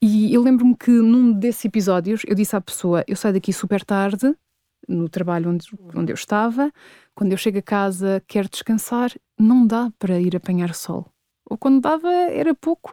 [0.03, 3.85] e eu lembro-me que num desses episódios eu disse à pessoa: Eu saio daqui super
[3.85, 4.35] tarde,
[4.89, 6.73] no trabalho onde, onde eu estava,
[7.15, 11.07] quando eu chego a casa, quero descansar, não dá para ir apanhar sol.
[11.49, 12.93] Ou quando dava, era pouco.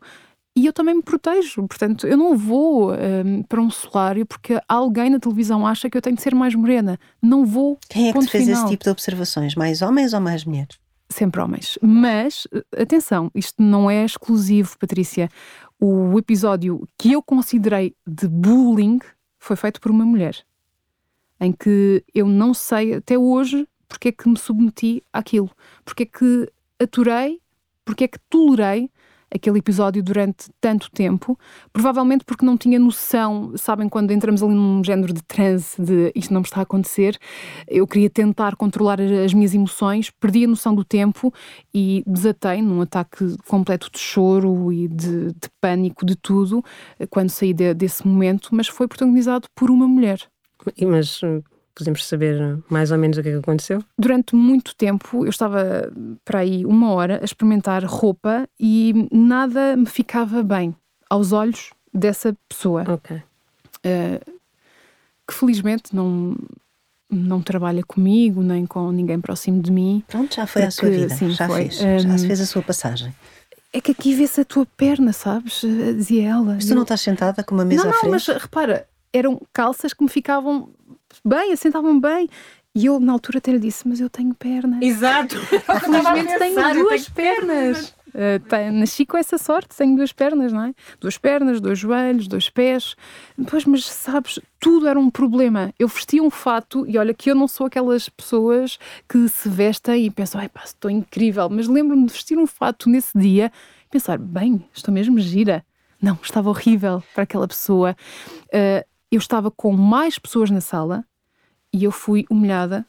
[0.55, 5.09] E eu também me protejo, portanto, eu não vou um, para um solário porque alguém
[5.09, 6.99] na televisão acha que eu tenho de ser mais morena.
[7.19, 7.79] Não vou.
[7.89, 8.61] Quem é que te fez final.
[8.61, 9.55] esse tipo de observações?
[9.55, 10.77] Mais homens ou mais mulheres?
[11.09, 11.79] Sempre homens.
[11.81, 15.27] Mas, atenção, isto não é exclusivo, Patrícia.
[15.79, 18.99] O episódio que eu considerei de bullying
[19.39, 20.37] foi feito por uma mulher.
[21.39, 25.51] Em que eu não sei até hoje porque é que me submeti àquilo,
[25.85, 27.39] porque é que aturei,
[27.85, 28.89] porque é que tolerei
[29.33, 31.37] aquele episódio durante tanto tempo,
[31.71, 36.33] provavelmente porque não tinha noção, sabem, quando entramos ali num género de transe de isto
[36.33, 37.17] não me está a acontecer,
[37.67, 41.33] eu queria tentar controlar as minhas emoções, perdi a noção do tempo
[41.73, 46.63] e desatei num ataque completo de choro e de, de pânico, de tudo,
[47.09, 50.19] quando saí de, desse momento, mas foi protagonizado por uma mulher.
[50.81, 51.19] Mas
[51.75, 53.83] Podemos saber mais ou menos o que é que aconteceu?
[53.97, 55.91] Durante muito tempo eu estava
[56.23, 60.75] para aí uma hora a experimentar roupa e nada me ficava bem
[61.09, 62.83] aos olhos dessa pessoa.
[62.88, 63.17] Ok.
[63.17, 64.33] Uh,
[65.27, 66.36] que felizmente não,
[67.09, 70.03] não trabalha comigo, nem com ninguém próximo de mim.
[70.07, 71.69] Pronto, já foi a sua vida, sim, já foi.
[71.69, 73.13] fez, um, já se fez a sua passagem.
[73.71, 75.62] É que aqui vê-se a tua perna, sabes?
[75.95, 76.53] Dizia ela.
[76.55, 78.03] Mas tu não estás sentada com uma mesa não, à frente?
[78.05, 80.69] Não, mas repara, eram calças que me ficavam
[81.26, 82.30] bem, assentavam bem.
[82.76, 84.82] E eu, na altura, até lhe disse: Mas eu tenho pernas.
[84.82, 85.36] Exato!
[85.80, 87.95] Felizmente tenho duas pernas.
[88.13, 90.73] Uh, nasci com essa sorte, tenho duas pernas, não é?
[90.99, 92.95] Duas pernas, dois joelhos, dois pés.
[93.49, 95.73] Pois, mas sabes, tudo era um problema.
[95.80, 98.78] Eu vestia um fato e olha que eu não sou aquelas pessoas
[99.10, 101.49] que se vestem e pensam, ai pá, estou incrível.
[101.49, 103.52] Mas lembro-me de vestir um fato nesse dia
[103.88, 105.65] e pensar, bem, estou mesmo gira.
[105.99, 107.95] Não, estava horrível para aquela pessoa.
[108.47, 111.06] Uh, eu estava com mais pessoas na sala
[111.71, 112.84] e eu fui humilhada.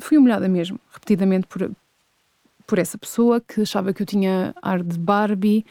[0.00, 1.70] Fui humilhada mesmo, repetidamente por,
[2.66, 5.64] por essa pessoa que achava que eu tinha ar de Barbie,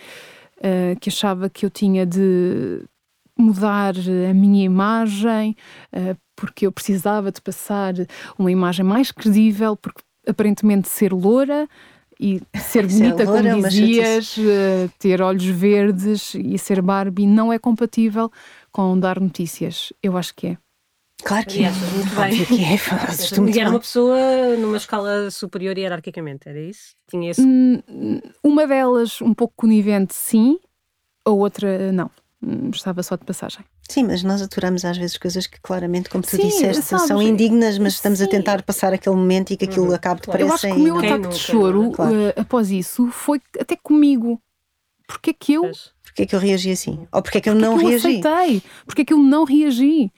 [0.58, 2.82] uh, que achava que eu tinha de
[3.38, 3.94] mudar
[4.30, 5.58] a minha imagem,
[5.94, 7.94] uh, porque eu precisava de passar
[8.38, 11.68] uma imagem mais credível, porque aparentemente ser loura
[12.18, 17.60] e ser bonita, loura, como dizias, uh, ter olhos verdes e ser Barbie não é
[17.60, 18.32] compatível
[18.71, 19.93] com dar notícias.
[20.01, 20.58] Eu acho que é.
[21.23, 21.71] Claro que é.
[21.71, 22.45] Muito bem.
[22.45, 23.55] que é.
[23.55, 24.17] E era uma pessoa
[24.58, 26.95] numa escala superior hierarquicamente, era isso?
[27.10, 27.41] Tinha esse...
[27.41, 27.82] Hum,
[28.43, 30.60] uma delas um pouco conivente, sim,
[31.25, 32.10] a outra não.
[32.41, 33.65] Hum, estava só de passagem.
[33.89, 37.21] Sim, mas nós aturamos às vezes coisas que claramente, como tu sim, disseste, sabes, são
[37.21, 38.25] indignas, mas estamos sim.
[38.25, 39.95] a tentar passar aquele momento e que aquilo uhum.
[39.95, 40.45] acabe depressa.
[40.45, 42.13] Eu acho que o meu ataque de choro claro.
[42.13, 44.39] uh, após isso foi até comigo.
[45.10, 45.72] Porque é que eu.
[46.04, 47.08] Porque é que eu reagi assim?
[47.12, 48.08] Ou porque é que eu porque não que eu reagi?
[48.08, 48.63] Aceitei.
[48.86, 50.12] Porque é que eu não reagi?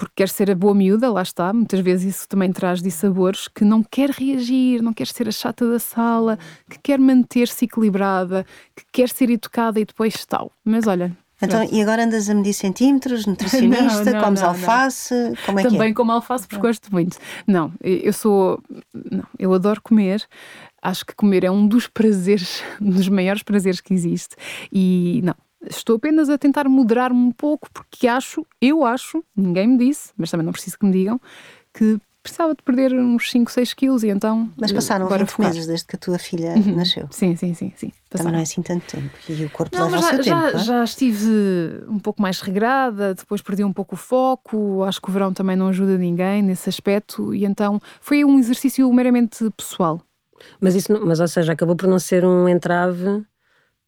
[0.00, 3.66] porque quer ser a boa miúda, lá está, muitas vezes isso também traz dissabores, que
[3.66, 6.38] não quer reagir, não quer ser a chata da sala,
[6.70, 10.50] que quer manter-se equilibrada, que quer ser educada e depois tal.
[10.64, 11.14] Mas olha.
[11.42, 15.14] Então, e agora andas a medir centímetros, nutricionista, não, não, comes não, alface,
[15.44, 15.94] como é Também que é?
[15.94, 17.18] como alface porque gosto muito.
[17.46, 18.62] Não, eu sou,
[18.94, 20.26] não, eu adoro comer,
[20.82, 24.36] acho que comer é um dos prazeres, um dos maiores prazeres que existe
[24.72, 25.34] e não,
[25.68, 30.30] Estou apenas a tentar moderar-me um pouco, porque acho, eu acho, ninguém me disse, mas
[30.30, 31.20] também não preciso que me digam,
[31.74, 34.50] que precisava de perder uns 5, 6 quilos e então.
[34.56, 35.52] Mas passaram 20 focar.
[35.52, 36.76] meses desde que a tua filha uhum.
[36.76, 37.08] nasceu.
[37.10, 37.72] Sim, sim, sim.
[37.76, 39.10] sim Também não é assim tanto tempo.
[39.28, 40.58] E o corpo não, leva já, o seu já, tempo.
[40.58, 44.82] Já, já estive um pouco mais regrada, depois perdi um pouco o foco.
[44.84, 47.34] Acho que o verão também não ajuda ninguém nesse aspecto.
[47.34, 50.00] E então foi um exercício meramente pessoal.
[50.60, 53.22] Mas isso, mas ou seja, acabou por não ser um entrave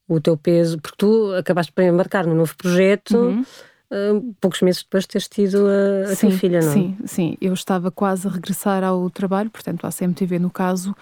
[0.08, 3.16] o teu peso, porque tu acabaste por embarcar num novo projeto.
[3.16, 3.44] Uhum.
[3.90, 6.72] Uh, poucos meses depois de teres tido a, a sim, tua filha, não?
[6.72, 7.36] Sim, sim.
[7.40, 10.96] Eu estava quase a regressar ao trabalho, portanto, à CMTV no caso,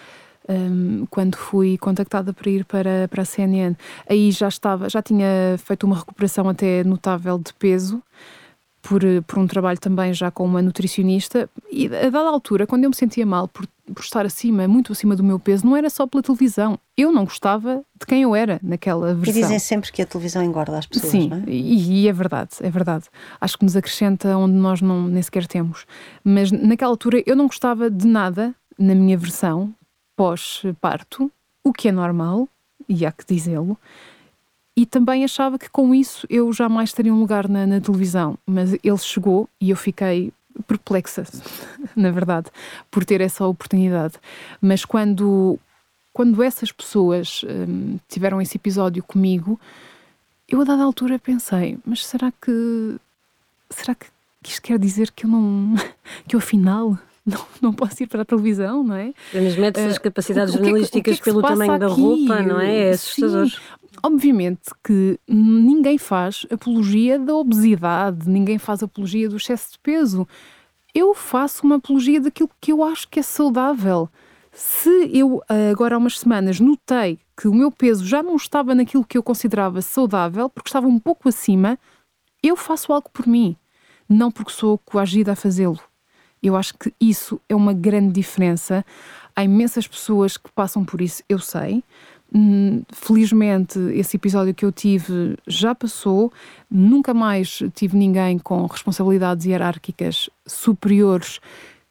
[0.49, 3.77] um, quando fui contactada para ir para, para a CNN.
[4.09, 8.03] Aí já estava, já tinha feito uma recuperação até notável de peso
[8.83, 12.91] por, por um trabalho também já com uma nutricionista, e a dada altura, quando eu
[12.91, 16.07] me sentia mal por, por estar acima, muito acima do meu peso, não era só
[16.07, 16.79] pela televisão.
[16.97, 19.41] Eu não gostava de quem eu era naquela versão.
[19.41, 21.43] E dizem sempre que a televisão engorda as pessoas, Sim, não é?
[21.47, 23.05] E, e é verdade, é verdade.
[23.41, 25.87] Acho que nos acrescenta onde nós não, nem sequer temos.
[26.25, 29.75] Mas naquela altura eu não gostava de nada na minha versão
[30.17, 31.31] pós-parto,
[31.65, 32.49] o que é normal,
[32.89, 33.79] e há que dizê-lo,
[34.77, 38.39] e também achava que com isso eu jamais teria um lugar na, na televisão.
[38.47, 41.25] Mas ele chegou e eu fiquei perplexa,
[41.97, 42.51] na verdade,
[42.91, 44.15] por ter essa oportunidade.
[44.61, 45.59] Mas quando,
[46.13, 49.59] quando essas pessoas hum, tiveram esse episódio comigo,
[50.49, 52.97] eu a dada altura pensei, mas será que
[53.71, 54.07] será que
[54.45, 55.75] isto quer dizer que eu não
[56.27, 59.13] que eu afinal não, não posso ir para a televisão, não é?
[59.33, 61.81] Mas mete as uh, capacidades jornalísticas que, que, que pelo tamanho aqui?
[61.81, 62.89] da roupa, não é?
[62.89, 63.49] É assustador.
[63.49, 63.59] Sim.
[64.03, 70.27] Obviamente que ninguém faz apologia da obesidade, ninguém faz apologia do excesso de peso.
[70.95, 74.09] Eu faço uma apologia daquilo que eu acho que é saudável.
[74.53, 79.05] Se eu, agora há umas semanas, notei que o meu peso já não estava naquilo
[79.05, 81.79] que eu considerava saudável, porque estava um pouco acima,
[82.43, 83.57] eu faço algo por mim,
[84.09, 85.79] não porque sou coagida a fazê-lo.
[86.43, 88.85] Eu acho que isso é uma grande diferença.
[89.37, 91.85] Há imensas pessoas que passam por isso, eu sei,
[92.93, 96.33] felizmente, esse episódio que eu tive já passou.
[96.71, 101.41] Nunca mais tive ninguém com responsabilidades hierárquicas superiores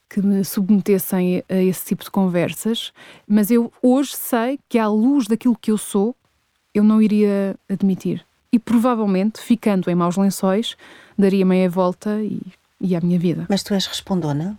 [0.10, 2.92] que me submetessem a esse tipo de conversas.
[3.28, 6.16] Mas eu hoje sei que, à luz daquilo que eu sou,
[6.74, 8.26] eu não iria admitir.
[8.52, 10.76] E provavelmente, ficando em maus lençóis,
[11.18, 12.42] daria meia volta e,
[12.82, 13.46] e à minha vida.
[13.48, 14.58] Mas tu és respondona?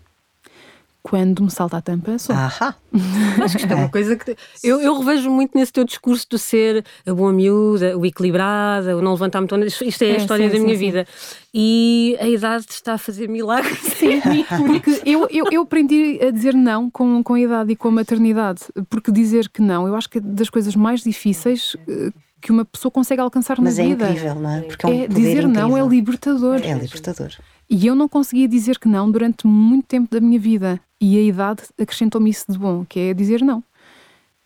[1.02, 2.34] Quando me salta a tampa, sou.
[2.36, 2.74] Ahá!
[3.42, 4.36] Acho que isto é uma coisa que.
[4.62, 9.00] Eu, eu revejo muito nesse teu discurso do ser a boa miúda, o equilibrada, o
[9.00, 9.56] não levantar muito.
[9.64, 10.84] Isto, isto é a É, história sim, da sim, minha sim.
[10.84, 11.06] vida.
[11.54, 13.78] E a idade está a fazer milagres.
[13.78, 14.20] Sim,
[14.66, 17.92] porque eu, eu, eu aprendi a dizer não com, com a idade e com a
[17.92, 18.60] maternidade.
[18.90, 22.10] Porque dizer que não, eu acho que é das coisas mais difíceis eh,
[22.42, 24.08] que uma pessoa consegue alcançar Mas na é vida.
[24.10, 24.60] incrível, não é?
[24.62, 25.88] Porque é um É, poder dizer não é incrível.
[25.88, 26.60] libertador.
[26.62, 27.30] É libertador.
[27.70, 30.80] E eu não conseguia dizer que não durante muito tempo da minha vida.
[31.00, 33.62] E a idade acrescentou-me isso de bom, que é dizer não.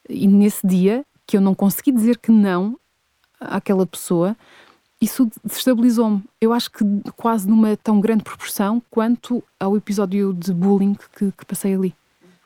[0.08, 2.78] E nesse dia que eu não consegui dizer que não
[3.40, 4.37] àquela pessoa,
[5.00, 6.22] isso desestabilizou-me.
[6.38, 6.84] Eu acho que
[7.16, 11.94] quase numa tão grande proporção quanto ao episódio de bullying que, que passei ali.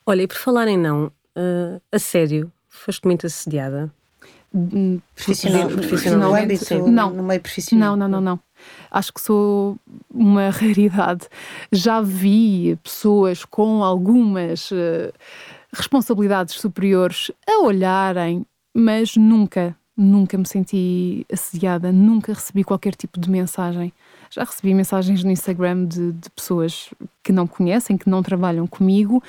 [0.06, 3.92] Olha, e por falar em não, ah, a sério, foste muito assediada.
[4.54, 6.90] Hum, Profissional, Profissionalmente, sim.
[6.90, 7.10] Não.
[7.10, 7.96] no meio profissional.
[7.96, 8.40] Não, não, não, não.
[8.90, 9.76] Acho que sou
[10.12, 11.28] uma raridade.
[11.70, 15.12] Já vi pessoas com algumas eh,
[15.72, 18.44] responsabilidades superiores a olharem,
[18.74, 23.92] mas nunca, nunca me senti assediada, nunca recebi qualquer tipo de mensagem.
[24.30, 26.90] Já recebi mensagens no Instagram de, de pessoas
[27.22, 29.22] que não conhecem, que não trabalham comigo,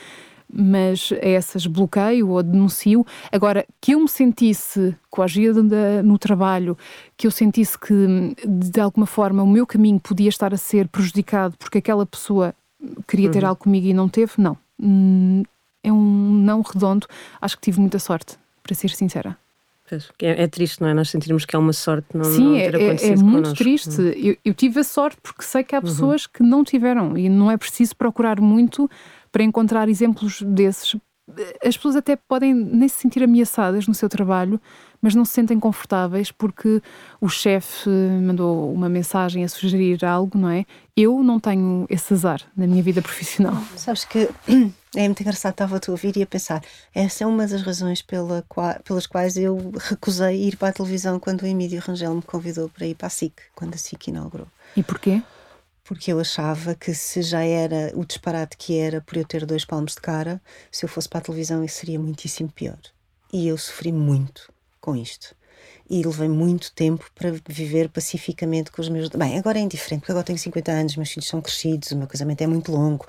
[0.51, 3.05] mas a essas bloqueio ou denuncio.
[3.31, 6.77] Agora, que eu me sentisse coagida da- no trabalho,
[7.15, 11.55] que eu sentisse que de alguma forma o meu caminho podia estar a ser prejudicado
[11.57, 12.53] porque aquela pessoa
[13.07, 14.57] queria ter algo comigo e não teve, não.
[14.81, 15.43] Hum,
[15.81, 17.07] É um não redondo.
[17.39, 19.37] Acho que tive muita sorte, para ser sincera.
[20.19, 20.93] É, é triste, não é?
[20.93, 23.33] Nós sentirmos que é uma sorte não, Sim, não é, ter é- acontecido é muito
[23.35, 23.55] connosco.
[23.57, 24.01] triste.
[24.17, 27.49] Eu, eu tive a sorte porque sei que há pessoas que não tiveram e não
[27.49, 28.89] é preciso procurar muito
[29.31, 30.95] para encontrar exemplos desses.
[31.63, 34.59] As pessoas até podem nem se sentir ameaçadas no seu trabalho,
[34.99, 36.81] mas não se sentem confortáveis porque
[37.21, 40.65] o chefe mandou uma mensagem a sugerir algo, não é?
[40.97, 43.55] Eu não tenho esse azar na minha vida profissional.
[43.75, 44.27] Sabes que
[44.97, 46.63] é muito engraçado, estava-te a ouvir e a pensar.
[46.95, 51.19] Essa é uma das razões pela qua- pelas quais eu recusei ir para a televisão
[51.19, 54.47] quando o Emílio Rangel me convidou para ir para a SIC, quando a SIC inaugurou.
[54.75, 55.21] E porquê?
[55.89, 59.65] Porque eu achava que se já era o disparate que era por eu ter dois
[59.65, 60.39] palmos de cara,
[60.71, 62.77] se eu fosse para a televisão isso seria muitíssimo pior.
[63.33, 65.35] E eu sofri muito com isto.
[65.89, 69.09] E levei muito tempo para viver pacificamente com os meus.
[69.09, 72.05] Bem, agora é indiferente, porque agora tenho 50 anos, meus filhos são crescidos, o meu
[72.07, 73.07] casamento é muito longo,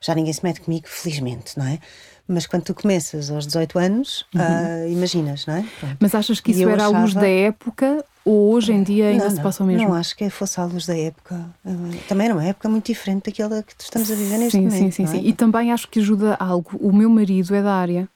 [0.00, 1.78] já ninguém se mete comigo, felizmente, não é?
[2.26, 5.66] Mas quando tu começas aos 18 anos, ah, imaginas, não é?
[5.78, 5.96] Pronto.
[6.00, 9.24] Mas achas que isso era à luz achava- da época ou hoje em dia ainda
[9.24, 9.88] não, se passa o mesmo?
[9.88, 11.34] Não acho que fosse à luz da época.
[11.64, 11.70] Ah,
[12.08, 14.78] Também era uma época muito diferente daquela que estamos a viver neste sim, momento.
[14.78, 15.06] Sim, sim, é?
[15.06, 15.26] sim.
[15.26, 16.70] E também acho que ajuda algo.
[16.80, 18.08] O meu marido é da área,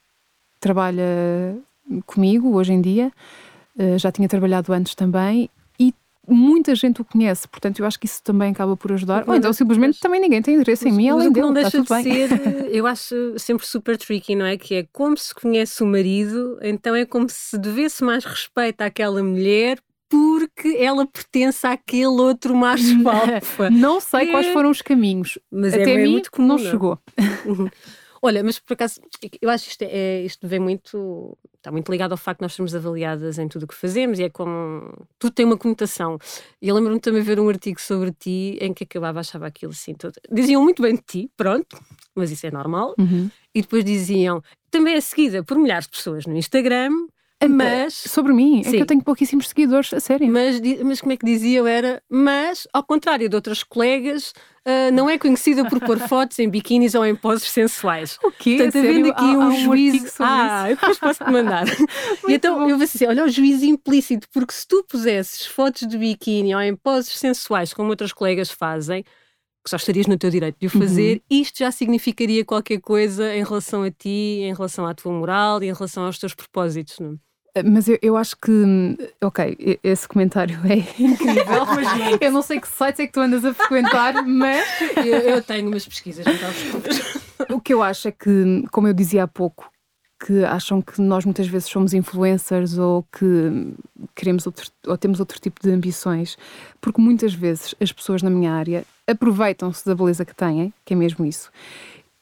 [0.61, 1.57] trabalha
[2.05, 3.13] comigo hoje em dia,
[3.79, 5.93] eh, já tinha trabalhado antes também e
[6.27, 9.25] muita gente o conhece, portanto eu acho que isso também acaba por ajudar.
[9.29, 11.89] Ou então simplesmente também ninguém tem interesse em mim, além dele, não está deixa de
[11.89, 12.29] bem.
[12.29, 14.57] ser, eu acho sempre super tricky, não é?
[14.57, 19.23] Que é como se conhece o marido, então é como se devesse mais respeito àquela
[19.23, 23.69] mulher porque ela pertence àquele outro macho alfa.
[23.71, 24.53] Não sei quais É.
[24.53, 25.39] foram os caminhos.
[25.51, 26.71] Mas é Até meio mim muito comum, não não é?
[26.71, 26.99] chegou.
[28.23, 29.01] Olha, mas por acaso,
[29.41, 31.37] eu acho que isto, é, isto vem muito.
[31.57, 34.25] Está muito ligado ao facto de nós sermos avaliadas em tudo o que fazemos e
[34.25, 34.91] é como.
[35.19, 36.19] Tudo tem uma conotação.
[36.61, 39.73] E eu lembro-me também de ver um artigo sobre ti em que acabava, achava aquilo
[39.73, 39.95] assim.
[39.95, 40.15] Todo...
[40.33, 41.79] Diziam muito bem de ti, pronto,
[42.15, 42.95] mas isso é normal.
[42.99, 43.31] Uhum.
[43.55, 44.43] E depois diziam.
[44.71, 46.91] Também é seguida por milhares de pessoas no Instagram,
[47.49, 47.95] mas.
[47.95, 48.71] Sobre mim, é Sim.
[48.73, 50.27] que eu tenho pouquíssimos seguidores, a sério.
[50.31, 51.67] Mas, mas como é que diziam?
[51.67, 54.33] Era, mas, ao contrário de outras colegas,
[54.65, 58.19] ah, não é conhecida por pôr fotos em biquínis ou em poses sensuais.
[58.25, 58.57] O quê?
[58.57, 58.91] Portanto, sério?
[58.91, 60.07] havendo aqui Há- um, há um juízo.
[60.21, 60.71] ah, isso.
[60.73, 61.67] eu depois posso-te mandar.
[62.29, 65.99] e então eu vou assim: olha, o juízo implícito, porque se tu pusesses fotos de
[65.99, 70.57] biquíni ou em poses sensuais, como outras colegas fazem, que só estarias no teu direito
[70.61, 74.95] de o fazer, isto já significaria qualquer coisa em relação a ti, em relação à
[74.95, 76.99] tua moral e em relação aos teus propósitos.
[77.01, 77.19] Não?
[77.59, 77.63] É?
[77.63, 82.61] Mas eu, eu acho que, hum, ok, esse comentário é incrível, mas eu não sei
[82.61, 84.65] que sites é que tu andas a frequentar, mas
[84.97, 88.95] Eu, eu tenho umas pesquisas, não estás o que eu acho é que, como eu
[88.95, 89.71] dizia há pouco,
[90.25, 93.75] que acham que nós muitas vezes somos influencers ou que
[94.15, 96.39] queremos outro, ou temos outro tipo de ambições,
[96.81, 100.97] porque muitas vezes as pessoas na minha área aproveitam-se da beleza que têm, que é
[100.97, 101.51] mesmo isso,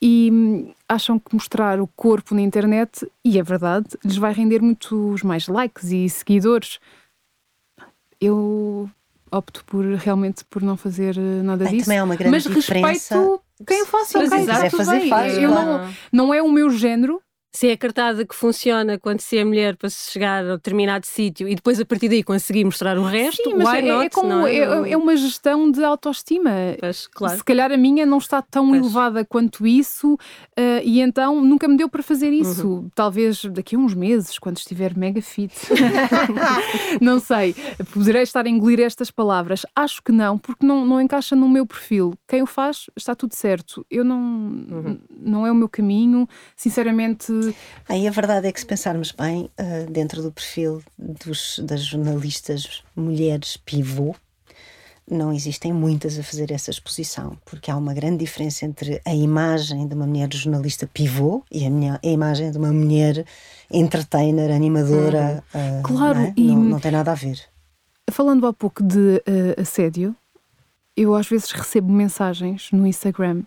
[0.01, 4.61] e hum, acham que mostrar o corpo na internet, e é verdade, lhes vai render
[4.61, 6.79] muitos mais likes e seguidores.
[8.21, 8.89] Eu
[9.31, 11.87] opto por realmente por não fazer eh, nada Bem, disso.
[11.87, 13.15] também há uma grande mas diferença.
[13.17, 15.67] respeito quem faça, Sim, se quiser fazer, faz, Eu claro.
[15.67, 17.23] não, não é o meu género,
[17.55, 21.07] se é a cartada que funciona quando se é mulher para se chegar a determinado
[21.07, 24.07] sítio e depois a partir daí conseguir mostrar o resto, Sim, mas why é, not?
[24.07, 24.57] é, como, é?
[24.57, 26.51] é, é uma gestão de autoestima.
[26.81, 27.39] Pois, claro.
[27.39, 28.81] Se calhar a minha não está tão Pois.
[28.81, 30.19] elevada quanto isso,
[30.57, 32.67] eh, e então nunca me deu para fazer isso.
[32.67, 32.91] Uhum.
[32.93, 35.55] Talvez daqui a uns meses, quando estiver mega fit.
[37.01, 37.55] não sei,
[37.93, 39.65] poderei estar a engolir estas palavras.
[39.77, 42.15] Acho que não, porque não, não encaixa no meu perfil.
[42.27, 43.87] Quem o faz, está tudo certo.
[43.89, 44.19] Eu não.
[44.19, 44.99] Uhum.
[45.17, 46.29] Não é o meu caminho.
[46.57, 47.44] Sinceramente,
[47.89, 52.83] Aí a verdade é que se pensarmos bem, ah, dentro do perfil dos, das jornalistas
[52.97, 54.15] mulheres pivô,
[55.11, 59.87] não existem muitas a fazer essa exposição, porque há uma grande diferença entre a imagem
[59.87, 63.25] de uma mulher jornalista pivô e a, minha, a imagem de uma mulher
[63.71, 65.45] entertainer, animadora.
[65.55, 66.33] ah, Claro, não, é?
[66.37, 67.39] e- não, não tem nada a ver.
[68.11, 70.15] Falando há pouco de eh, assédio,
[70.97, 73.43] eu às vezes recebo mensagens no Instagram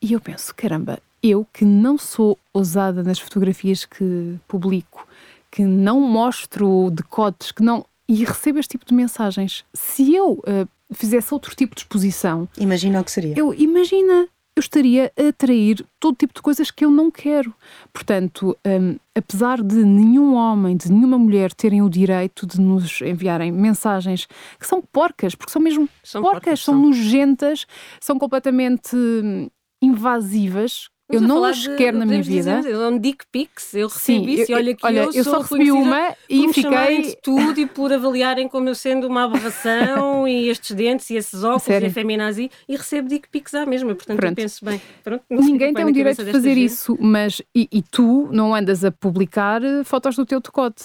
[0.00, 5.06] e eu penso, caramba, eu que não sou ousada nas fotografias que publico,
[5.50, 7.84] que não mostro decotes, que não.
[8.08, 9.64] E recebo este tipo de mensagens.
[9.72, 13.34] Se eu eh, fizesse outro tipo de exposição, Imagina o que seria.
[13.38, 17.54] eu imagina, eu estaria a atrair todo tipo de coisas que eu não quero.
[17.92, 23.50] Portanto, hum, apesar de nenhum homem, de nenhuma mulher terem o direito de nos enviarem
[23.52, 24.26] mensagens
[24.58, 26.82] que são porcas, porque são mesmo São porcas, porcas, são são.
[26.82, 27.66] nojentas,
[28.00, 29.48] são completamente hum,
[29.80, 30.90] invasivas.
[31.12, 32.56] Eu não as quero na minha vida.
[32.58, 35.40] dizer, São dick pics, eu recebo Sim, isso e olha que olha, eu, eu só
[35.40, 40.26] recebi uma e por fiquei- de tudo e por avaliarem como eu sendo uma aberração
[40.26, 41.86] e estes dentes e esses óculos Sério?
[41.86, 44.32] e a feminazi e recebo dick pics à mesma, portanto Pronto.
[44.32, 44.80] eu penso bem.
[45.04, 46.64] Pronto, Ninguém tem o direito de fazer gente.
[46.64, 50.84] isso, mas e, e tu não andas a publicar eh, fotos do teu decote.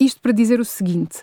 [0.00, 1.18] Isto para dizer o seguinte: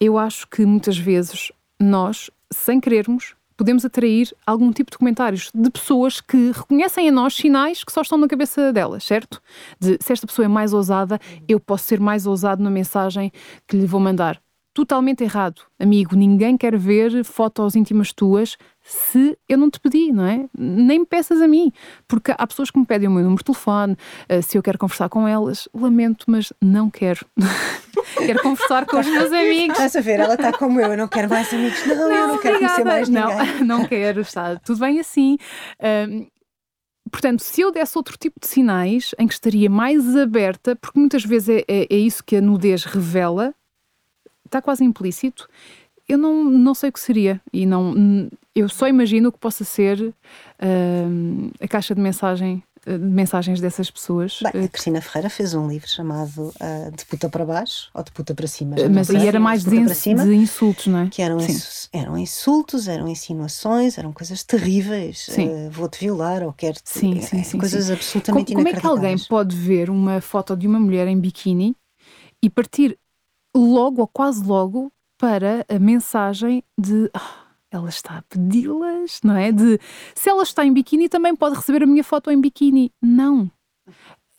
[0.00, 5.70] eu acho que muitas vezes nós, sem querermos, podemos atrair algum tipo de comentários de
[5.70, 9.40] pessoas que reconhecem a nós sinais que só estão na cabeça delas, certo?
[9.80, 13.32] De se esta pessoa é mais ousada, eu posso ser mais ousado na mensagem
[13.66, 14.40] que lhe vou mandar.
[14.74, 16.14] Totalmente errado, amigo.
[16.14, 20.46] Ninguém quer ver fotos íntimas tuas se eu não te pedi, não é?
[20.56, 21.72] Nem me peças a mim.
[22.06, 23.96] Porque há pessoas que me pedem o meu número de telefone,
[24.28, 27.26] eh, se eu quero conversar com elas, lamento, mas não quero.
[28.24, 29.76] quero conversar com os meus amigos.
[29.76, 31.84] Estás a ver, ela está como eu, eu não quero mais amigos.
[31.84, 32.84] Não, eu não quero conhecer obrigada.
[32.84, 33.64] mais não, ninguém.
[33.66, 35.36] Não quero, está tudo bem assim.
[35.82, 36.26] Ahm,
[37.10, 41.24] portanto, se eu desse outro tipo de sinais em que estaria mais aberta, porque muitas
[41.24, 43.52] vezes é, é- é isso que a nudez revela,
[44.44, 45.48] está quase implícito,
[46.08, 47.40] eu não, não sei o que seria.
[47.52, 47.94] E não,
[48.54, 50.14] eu só imagino o que possa ser
[50.60, 54.38] ahm, a caixa de mensagem de mensagens dessas pessoas.
[54.42, 58.02] Bem, a eh, Cristina Ferreira fez um livro chamado ah, De Puta para Baixo ou
[58.04, 58.76] De Puta para Cima.
[58.76, 59.26] não mas sei.
[59.26, 60.24] era mais De de, Cima.
[60.24, 61.08] de insultos, não é?
[61.08, 61.52] que eram, Sim.
[61.52, 65.28] insu- eram insultos, eram insinuações, eram coisas terríveis.
[65.30, 66.88] Eh, Vou-te violar ou quero-te.
[66.88, 67.92] Sim, sim, eh, sim, coisas sim.
[67.92, 71.74] absolutamente Como, como é que alguém pode ver uma foto de uma mulher em biquíni
[72.40, 72.96] e partir
[73.56, 79.52] logo ou quase logo para a mensagem de "Ah, ela está a pedi-las, não é?
[79.52, 79.78] De
[80.14, 82.92] se ela está em biquíni também pode receber a minha foto em biquíni.
[83.02, 83.50] Não.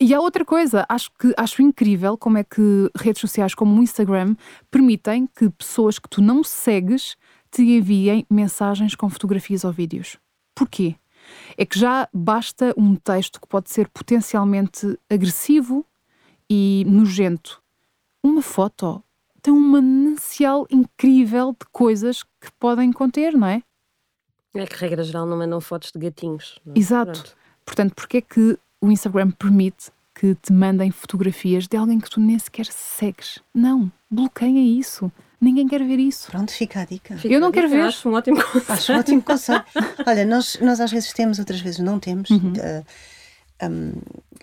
[0.00, 3.82] E há outra coisa, acho que acho incrível como é que redes sociais como o
[3.82, 4.36] Instagram
[4.70, 7.16] permitem que pessoas que tu não segues
[7.50, 10.16] te enviem mensagens com fotografias ou vídeos.
[10.54, 10.94] Porquê?
[11.56, 15.84] É que já basta um texto que pode ser potencialmente agressivo
[16.48, 17.60] e nojento.
[18.22, 19.02] Uma foto
[19.42, 23.62] tem um manancial incrível de coisas que podem conter, não é?
[24.54, 26.58] É que, regra geral, não mandam fotos de gatinhos.
[26.64, 26.78] não é?
[26.78, 27.12] Exato.
[27.12, 27.36] Pronto.
[27.64, 32.18] Portanto, porque é que o Instagram permite que te mandem fotografias de alguém que tu
[32.20, 33.38] nem sequer segues?
[33.54, 35.12] Não, bloqueia isso.
[35.40, 36.28] Ninguém quer ver isso.
[36.30, 37.16] Pronto, fica a dica.
[37.16, 37.86] Fica Eu não a quero dica, ver.
[37.88, 38.72] Acho um ótimo conceito.
[38.72, 39.64] Acho um ótimo conselho.
[40.04, 42.28] Olha, nós, nós às vezes temos, outras vezes não temos.
[42.30, 42.52] Uhum.
[42.56, 42.82] Eh,
[43.62, 43.92] hum,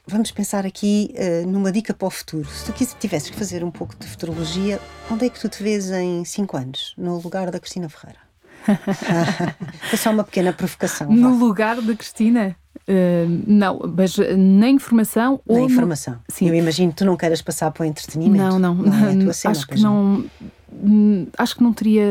[0.07, 2.47] vamos pensar aqui eh, numa dica para o futuro.
[2.49, 4.79] Se tu tivesses que fazer um pouco de futurologia,
[5.11, 6.93] onde é que tu te vês em 5 anos?
[6.97, 8.19] No lugar da Cristina Ferreira?
[9.89, 11.07] Foi só uma pequena provocação.
[11.07, 11.13] vá.
[11.13, 12.55] No lugar da Cristina?
[12.87, 16.19] Uh, não, mas na informação Na ou no- informação.
[16.29, 16.47] Sim.
[16.49, 18.37] Eu imagino que tu não queiras passar para o entretenimento.
[18.43, 20.25] Não, não, Não é a tua cena, acho que não.
[20.71, 22.03] hum, Acho que não teria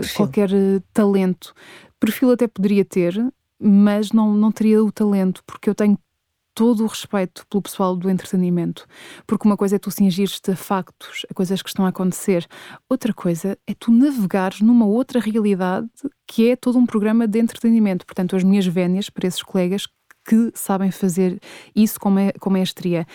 [0.00, 0.16] Perfil.
[0.16, 0.50] qualquer
[0.92, 1.54] talento.
[2.00, 3.14] Perfil até poderia ter,
[3.60, 5.98] mas não, não teria o talento, porque eu tenho
[6.58, 8.84] todo o respeito pelo pessoal do entretenimento.
[9.28, 12.44] Porque uma coisa é tu cingires-te a factos, a coisas que estão a acontecer.
[12.90, 15.86] Outra coisa é tu navegares numa outra realidade
[16.26, 18.04] que é todo um programa de entretenimento.
[18.04, 19.86] Portanto, as minhas vénias para esses colegas
[20.26, 21.38] que sabem fazer
[21.76, 23.06] isso com, me, com maestria.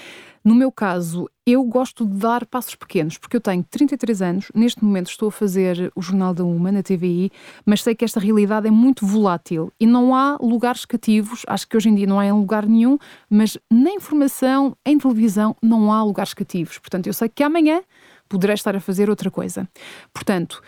[0.44, 4.84] No meu caso, eu gosto de dar passos pequenos, porque eu tenho 33 anos, neste
[4.84, 7.32] momento estou a fazer o Jornal da Uma na TVI,
[7.66, 11.78] mas sei que esta realidade é muito volátil e não há lugares cativos, acho que
[11.78, 12.98] hoje em dia não há em lugar nenhum,
[13.30, 16.78] mas na informação, em televisão, não há lugares cativos.
[16.78, 17.82] Portanto, eu sei que amanhã
[18.28, 19.68] poderei estar a fazer outra coisa.
[20.14, 20.62] Portanto,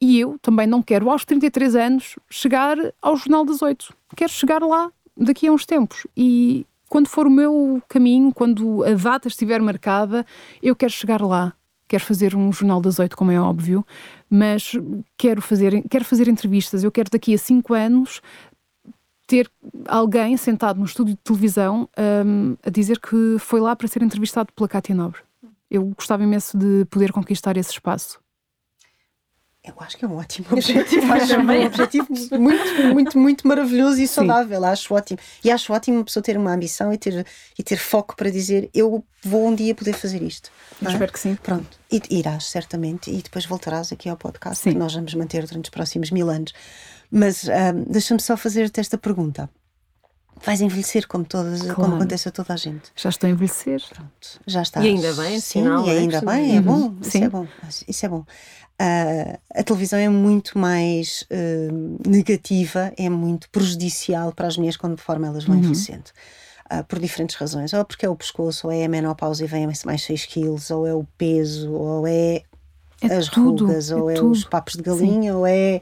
[0.00, 3.94] e eu também não quero, aos 33 anos, chegar ao Jornal das Oito.
[4.16, 6.06] Quero chegar lá daqui a uns tempos.
[6.16, 10.26] E quando for o meu caminho, quando a data estiver marcada,
[10.62, 11.54] eu quero chegar lá.
[11.88, 13.82] Quero fazer um jornal das oito, como é óbvio,
[14.28, 14.72] mas
[15.16, 16.84] quero fazer, quero fazer entrevistas.
[16.84, 18.20] Eu quero daqui a cinco anos
[19.26, 19.50] ter
[19.88, 21.88] alguém sentado no estúdio de televisão
[22.26, 25.22] um, a dizer que foi lá para ser entrevistado pela Cátia Nobre.
[25.70, 28.21] Eu gostava imenso de poder conquistar esse espaço.
[29.64, 31.12] Eu acho que é um ótimo objetivo.
[31.12, 34.60] acho um objetivo muito, muito, muito maravilhoso e saudável.
[34.60, 34.66] Sim.
[34.66, 35.18] Acho ótimo.
[35.44, 37.24] E acho ótimo uma pessoa ter uma ambição e ter,
[37.56, 40.50] e ter foco para dizer eu vou um dia poder fazer isto.
[40.84, 40.88] É?
[40.88, 41.36] Espero que sim.
[41.36, 41.78] Pronto.
[41.92, 43.08] E irás, certamente.
[43.08, 44.72] E depois voltarás aqui ao podcast sim.
[44.72, 46.52] que nós vamos manter durante os próximos mil anos.
[47.08, 49.48] Mas um, deixa-me só fazer-te esta pergunta.
[50.44, 51.74] Vais envelhecer como, todas, claro.
[51.76, 52.90] como acontece a toda a gente.
[52.96, 53.80] Já estou a envelhecer.
[53.88, 54.82] Pronto, já está.
[54.82, 56.94] E ainda bem, Sim, sinal, e é ainda bem, é bom.
[57.00, 57.46] Isso é bom.
[57.88, 58.24] Isso é bom.
[58.82, 64.96] Uh, a televisão é muito mais uh, negativa, é muito prejudicial para as mulheres quando
[64.96, 65.62] de forma elas vão uhum.
[65.62, 66.10] envelhecendo.
[66.72, 67.72] Uh, por diferentes razões.
[67.72, 70.86] Ou porque é o pescoço, ou é a menopausa e vem mais 6 quilos, ou
[70.86, 72.42] é o peso, ou é,
[73.00, 75.38] é as tudo, rugas, é ou é, os papos de galinha, Sim.
[75.38, 75.80] ou é.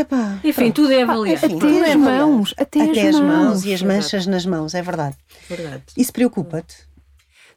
[0.00, 1.46] Epá, enfim, tudo é avaliado.
[1.46, 3.44] Enfim, até as é mãos, até, até as, mãos.
[3.44, 3.64] mãos.
[3.64, 5.16] e as manchas nas mãos, é verdade.
[5.48, 5.84] verdade.
[5.96, 6.86] Isso preocupa-te?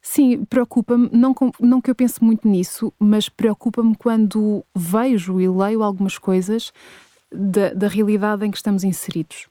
[0.01, 5.83] Sim, preocupa-me, não, não que eu pense muito nisso, mas preocupa-me quando vejo e leio
[5.83, 6.71] algumas coisas
[7.31, 9.47] da, da realidade em que estamos inseridos.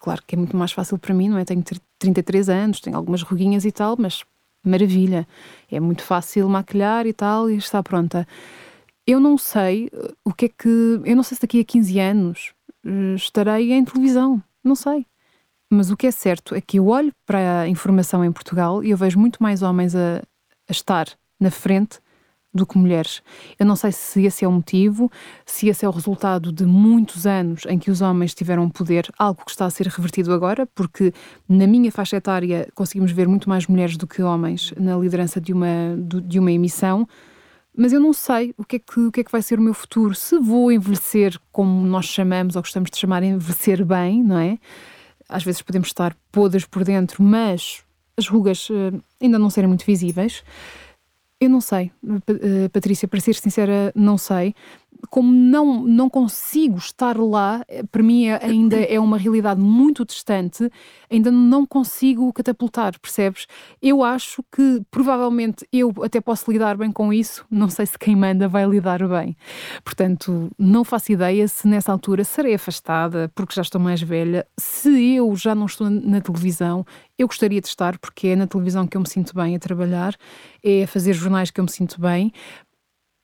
[0.00, 1.44] Claro que é muito mais fácil para mim, não é?
[1.44, 1.64] Tenho
[1.98, 4.22] 33 anos, tenho algumas ruguinhas e tal, mas
[4.62, 5.26] maravilha.
[5.70, 8.26] É muito fácil maquilhar e tal e está pronta.
[9.06, 11.00] Eu não sei uh, o que é que.
[11.04, 12.52] Eu não sei se daqui a 15 anos
[12.84, 14.42] uh, estarei em televisão.
[14.64, 15.06] Não sei.
[15.70, 18.90] Mas o que é certo é que eu olho para a informação em Portugal e
[18.90, 20.22] eu vejo muito mais homens a,
[20.68, 21.06] a estar
[21.40, 22.00] na frente
[22.56, 23.22] do que mulheres.
[23.58, 25.10] Eu não sei se esse é o motivo,
[25.44, 29.44] se esse é o resultado de muitos anos em que os homens tiveram poder, algo
[29.44, 31.12] que está a ser revertido agora, porque
[31.48, 35.52] na minha faixa etária conseguimos ver muito mais mulheres do que homens na liderança de
[35.52, 37.06] uma, de uma emissão.
[37.76, 39.62] Mas eu não sei o que, é que, o que é que vai ser o
[39.62, 40.14] meu futuro.
[40.14, 44.58] Se vou envelhecer como nós chamamos, ou gostamos de chamar envelhecer bem, não é?
[45.28, 47.82] às vezes podemos estar podres por dentro, mas
[48.16, 50.42] as rugas uh, ainda não serem muito visíveis.
[51.38, 54.54] Eu não sei, uh, Patrícia, para ser sincera, não sei
[55.10, 60.04] como não, não consigo estar lá, eh, para mim é, ainda é uma realidade muito
[60.04, 60.70] distante,
[61.10, 63.46] ainda não consigo catapultar, percebes?
[63.80, 68.16] Eu acho que provavelmente eu até posso lidar bem com isso, não sei se quem
[68.16, 69.36] manda vai lidar bem.
[69.84, 74.46] Portanto, não faço ideia se nessa altura serei afastada, porque já estou mais velha.
[74.58, 76.84] Se eu já não estou na televisão,
[77.18, 80.14] eu gostaria de estar, porque é na televisão que eu me sinto bem a trabalhar,
[80.62, 82.32] é a fazer jornais que eu me sinto bem,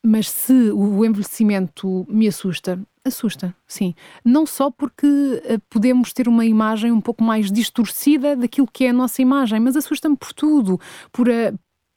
[0.05, 3.95] mas se o envelhecimento me assusta, assusta, sim.
[4.23, 8.89] Não só porque uh, podemos ter uma imagem um pouco mais distorcida daquilo que é
[8.89, 10.79] a nossa imagem, mas assusta-me por tudo,
[11.11, 11.53] por a,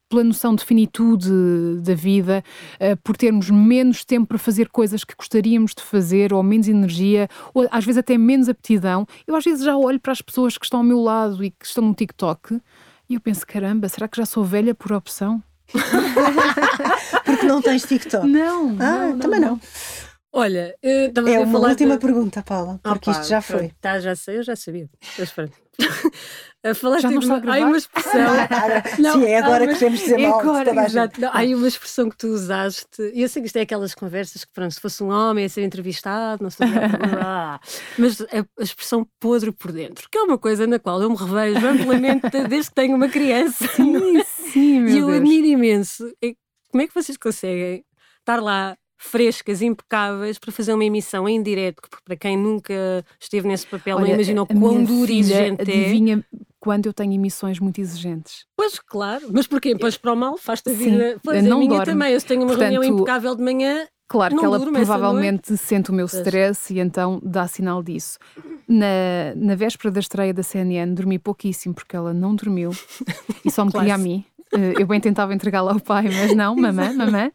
[0.09, 1.29] pela noção de finitude
[1.83, 2.45] da vida,
[2.75, 7.29] uh, por termos menos tempo para fazer coisas que gostaríamos de fazer, ou menos energia,
[7.53, 9.05] ou às vezes até menos aptidão.
[9.27, 11.67] Eu às vezes já olho para as pessoas que estão ao meu lado e que
[11.67, 12.61] estão no TikTok
[13.09, 15.43] e eu penso: caramba, será que já sou velha por opção?
[17.25, 18.27] Porque não tens TikTok?
[18.27, 18.77] Não.
[18.81, 19.51] Ah, não, também não.
[19.51, 19.61] não.
[20.33, 22.01] Olha, é uma última de...
[22.01, 23.73] pergunta, Paula, porque isto já foi.
[23.81, 24.87] Tá, já sei, eu já sabia.
[25.19, 25.53] Mas pronto.
[26.75, 28.35] Falaste já não está uma, há uma expressão.
[28.99, 30.41] não, Sim, é agora que temos de dizer é mal.
[30.41, 31.21] Agora, exato.
[31.21, 34.45] Não, há uma expressão que tu usaste, e eu sei que isto é aquelas conversas
[34.45, 36.67] que, pronto, se fosse um homem a ser entrevistado, não sei
[37.97, 38.27] mas a,
[38.59, 42.29] a, expressão podre por dentro, que é uma coisa na qual eu me revejo amplamente
[42.49, 43.67] desde que tenho uma criança.
[43.69, 44.23] Sim,
[44.61, 46.13] sim, meu E eu admiro imenso.
[46.71, 47.85] Como é que vocês conseguem
[48.21, 53.47] estar lá frescas, impecáveis, para fazer uma emissão em direto, que para quem nunca esteve
[53.47, 56.39] nesse papel Olha, não imaginou quão duro e exigente adivinha é.
[56.59, 58.47] quando eu tenho emissões muito exigentes.
[58.57, 59.29] Pois, claro.
[59.33, 59.77] Mas porquê?
[59.79, 61.21] Pois para o mal, faz-te a vida.
[61.23, 61.87] Pois, não a minha dorme.
[61.87, 62.13] também.
[62.13, 65.93] Eu tenho uma Portanto, reunião impecável de manhã, Claro não que ela provavelmente sente o
[65.93, 68.19] meu stress e então dá sinal disso.
[68.69, 72.71] Na, na véspera da estreia da CNN dormi pouquíssimo porque ela não dormiu
[73.45, 76.93] e só me queria a mim eu bem tentava entregá-la ao pai, mas não, mamã,
[76.93, 77.31] mamã.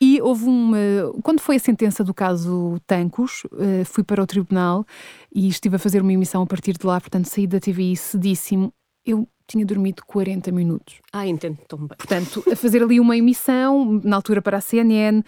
[0.00, 0.78] E houve uma.
[1.22, 4.86] Quando foi a sentença do caso Tancos, eh, fui para o tribunal
[5.34, 8.72] e estive a fazer uma emissão a partir de lá, portanto saí da TVI cedíssimo.
[9.04, 10.96] Eu tinha dormido 40 minutos.
[11.12, 11.96] Ah, entendo tão bem.
[11.98, 15.22] Portanto, a fazer ali uma emissão, na altura para a CNN,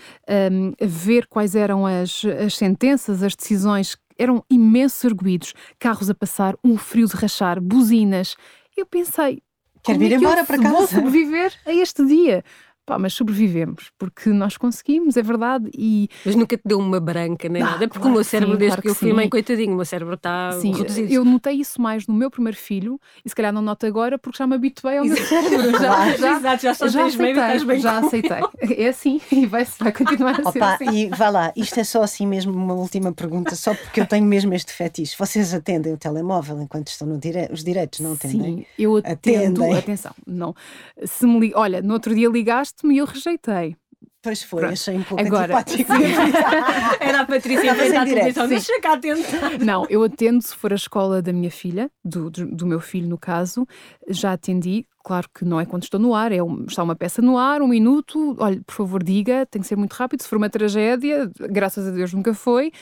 [0.50, 6.14] um, a ver quais eram as, as sentenças, as decisões, eram imensos arguídos, carros a
[6.14, 8.36] passar, um frio de rachar, buzinas.
[8.76, 9.42] Eu pensei,
[9.86, 10.76] Quero ir é embora para casa.
[10.76, 12.44] Vou sobreviver a este dia.
[12.86, 15.68] Pá, mas sobrevivemos, porque nós conseguimos, é verdade.
[15.76, 16.08] E...
[16.24, 18.58] Mas nunca te deu uma branca nem ah, nada, porque claro o meu cérebro, sim,
[18.60, 21.12] desde claro que, eu fui mãe, coitadinho, o meu cérebro está sim, reduzido.
[21.12, 24.38] Eu notei isso mais no meu primeiro filho, e se calhar não noto agora, porque
[24.38, 25.72] já me habituei ao meu cérebro.
[25.72, 28.38] Já, já, Exato, já, só já aceitei, bem, bem já aceitei.
[28.76, 30.90] É assim, e vai, vai continuar a ser Opa, assim.
[30.90, 34.26] E vá lá, isto é só assim mesmo uma última pergunta, só porque eu tenho
[34.26, 35.16] mesmo este fetiche.
[35.18, 37.48] Vocês atendem o telemóvel enquanto estão no dire...
[37.50, 38.58] os direitos, não atendem?
[38.58, 39.78] Sim, eu atendo, atendem.
[39.78, 40.54] atenção, não.
[41.04, 41.52] Se me li...
[41.54, 42.28] Olha, no outro dia
[42.76, 43.76] ligaste-me e eu rejeitei.
[44.22, 44.72] Pois foi, Pronto.
[44.72, 45.92] achei um pouco Agora, antipático.
[47.00, 49.22] Era a Patrícia a televisão, deixa cá atento.
[49.64, 53.08] Não, eu atendo se for a escola da minha filha, do, do, do, meu filho
[53.08, 53.66] no caso,
[54.08, 57.22] já atendi, claro que não é quando estou no ar, é um, está uma peça
[57.22, 60.36] no ar, um minuto, olha, por favor diga, tem que ser muito rápido, se for
[60.36, 62.72] uma tragédia, graças a Deus nunca foi,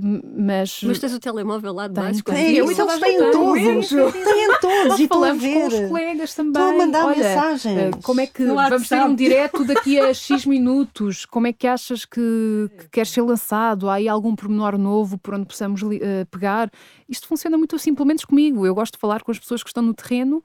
[0.00, 2.22] mas, mas tens o telemóvel lá de baixo?
[2.24, 3.88] Tem, eu, eles têm todos.
[3.88, 4.98] Têm todos.
[4.98, 6.52] E falamos com os colegas também.
[6.52, 7.78] Estão a mandar Olha, mensagens.
[7.78, 11.26] Eh, como é que vamos ter um direto daqui a X minutos?
[11.26, 13.90] Como é que achas que, que quer ser lançado?
[13.90, 15.90] Há aí algum pormenor novo por onde possamos uh,
[16.30, 16.70] pegar?
[17.06, 18.64] Isto funciona muito assim, pelo menos comigo.
[18.64, 20.42] Eu gosto de falar com as pessoas que estão no terreno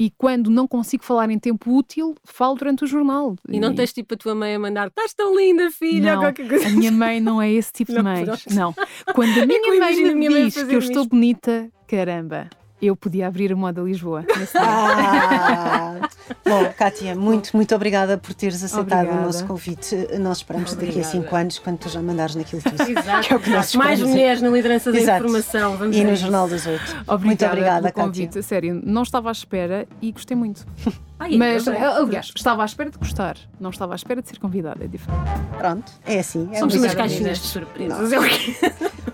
[0.00, 3.36] e quando não consigo falar em tempo útil, falo durante o jornal.
[3.46, 6.70] E não tens tipo a tua mãe a mandar estás tão linda, filha, não, A
[6.70, 8.24] minha mãe não é esse tipo de mãe.
[8.50, 8.74] Não.
[9.14, 12.48] Quando a minha mãe me diz que eu estou bonita, caramba,
[12.80, 14.24] eu podia abrir a Moda Lisboa.
[14.54, 16.08] Ah,
[16.44, 19.22] bom, Kátia, muito, muito obrigada por teres aceitado obrigada.
[19.22, 19.94] o nosso convite.
[20.18, 20.98] Nós esperamos obrigada.
[20.98, 22.82] daqui a cinco anos, quando tu já mandares naquilo tudo.
[22.82, 23.26] Exato.
[23.28, 25.24] Que é o que nós Mais mulheres na liderança da Exato.
[25.24, 25.76] informação.
[25.76, 26.96] Vamos e no Jornal das Oito.
[27.06, 28.26] Obrigada muito obrigada, pelo convite.
[28.26, 28.42] Kátia.
[28.42, 30.66] Sério, não estava à espera e gostei muito.
[31.18, 34.82] Ai, Mas, aliás, estava à espera de gostar, não estava à espera de ser convidada,
[34.84, 35.20] é diferente.
[35.58, 36.48] Pronto, é assim.
[36.50, 38.10] É Somos umas caixinhas de surpresas.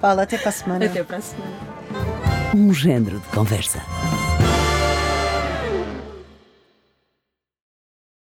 [0.00, 0.86] Paula, até para a semana.
[0.86, 3.82] Até para a semana um género de conversa.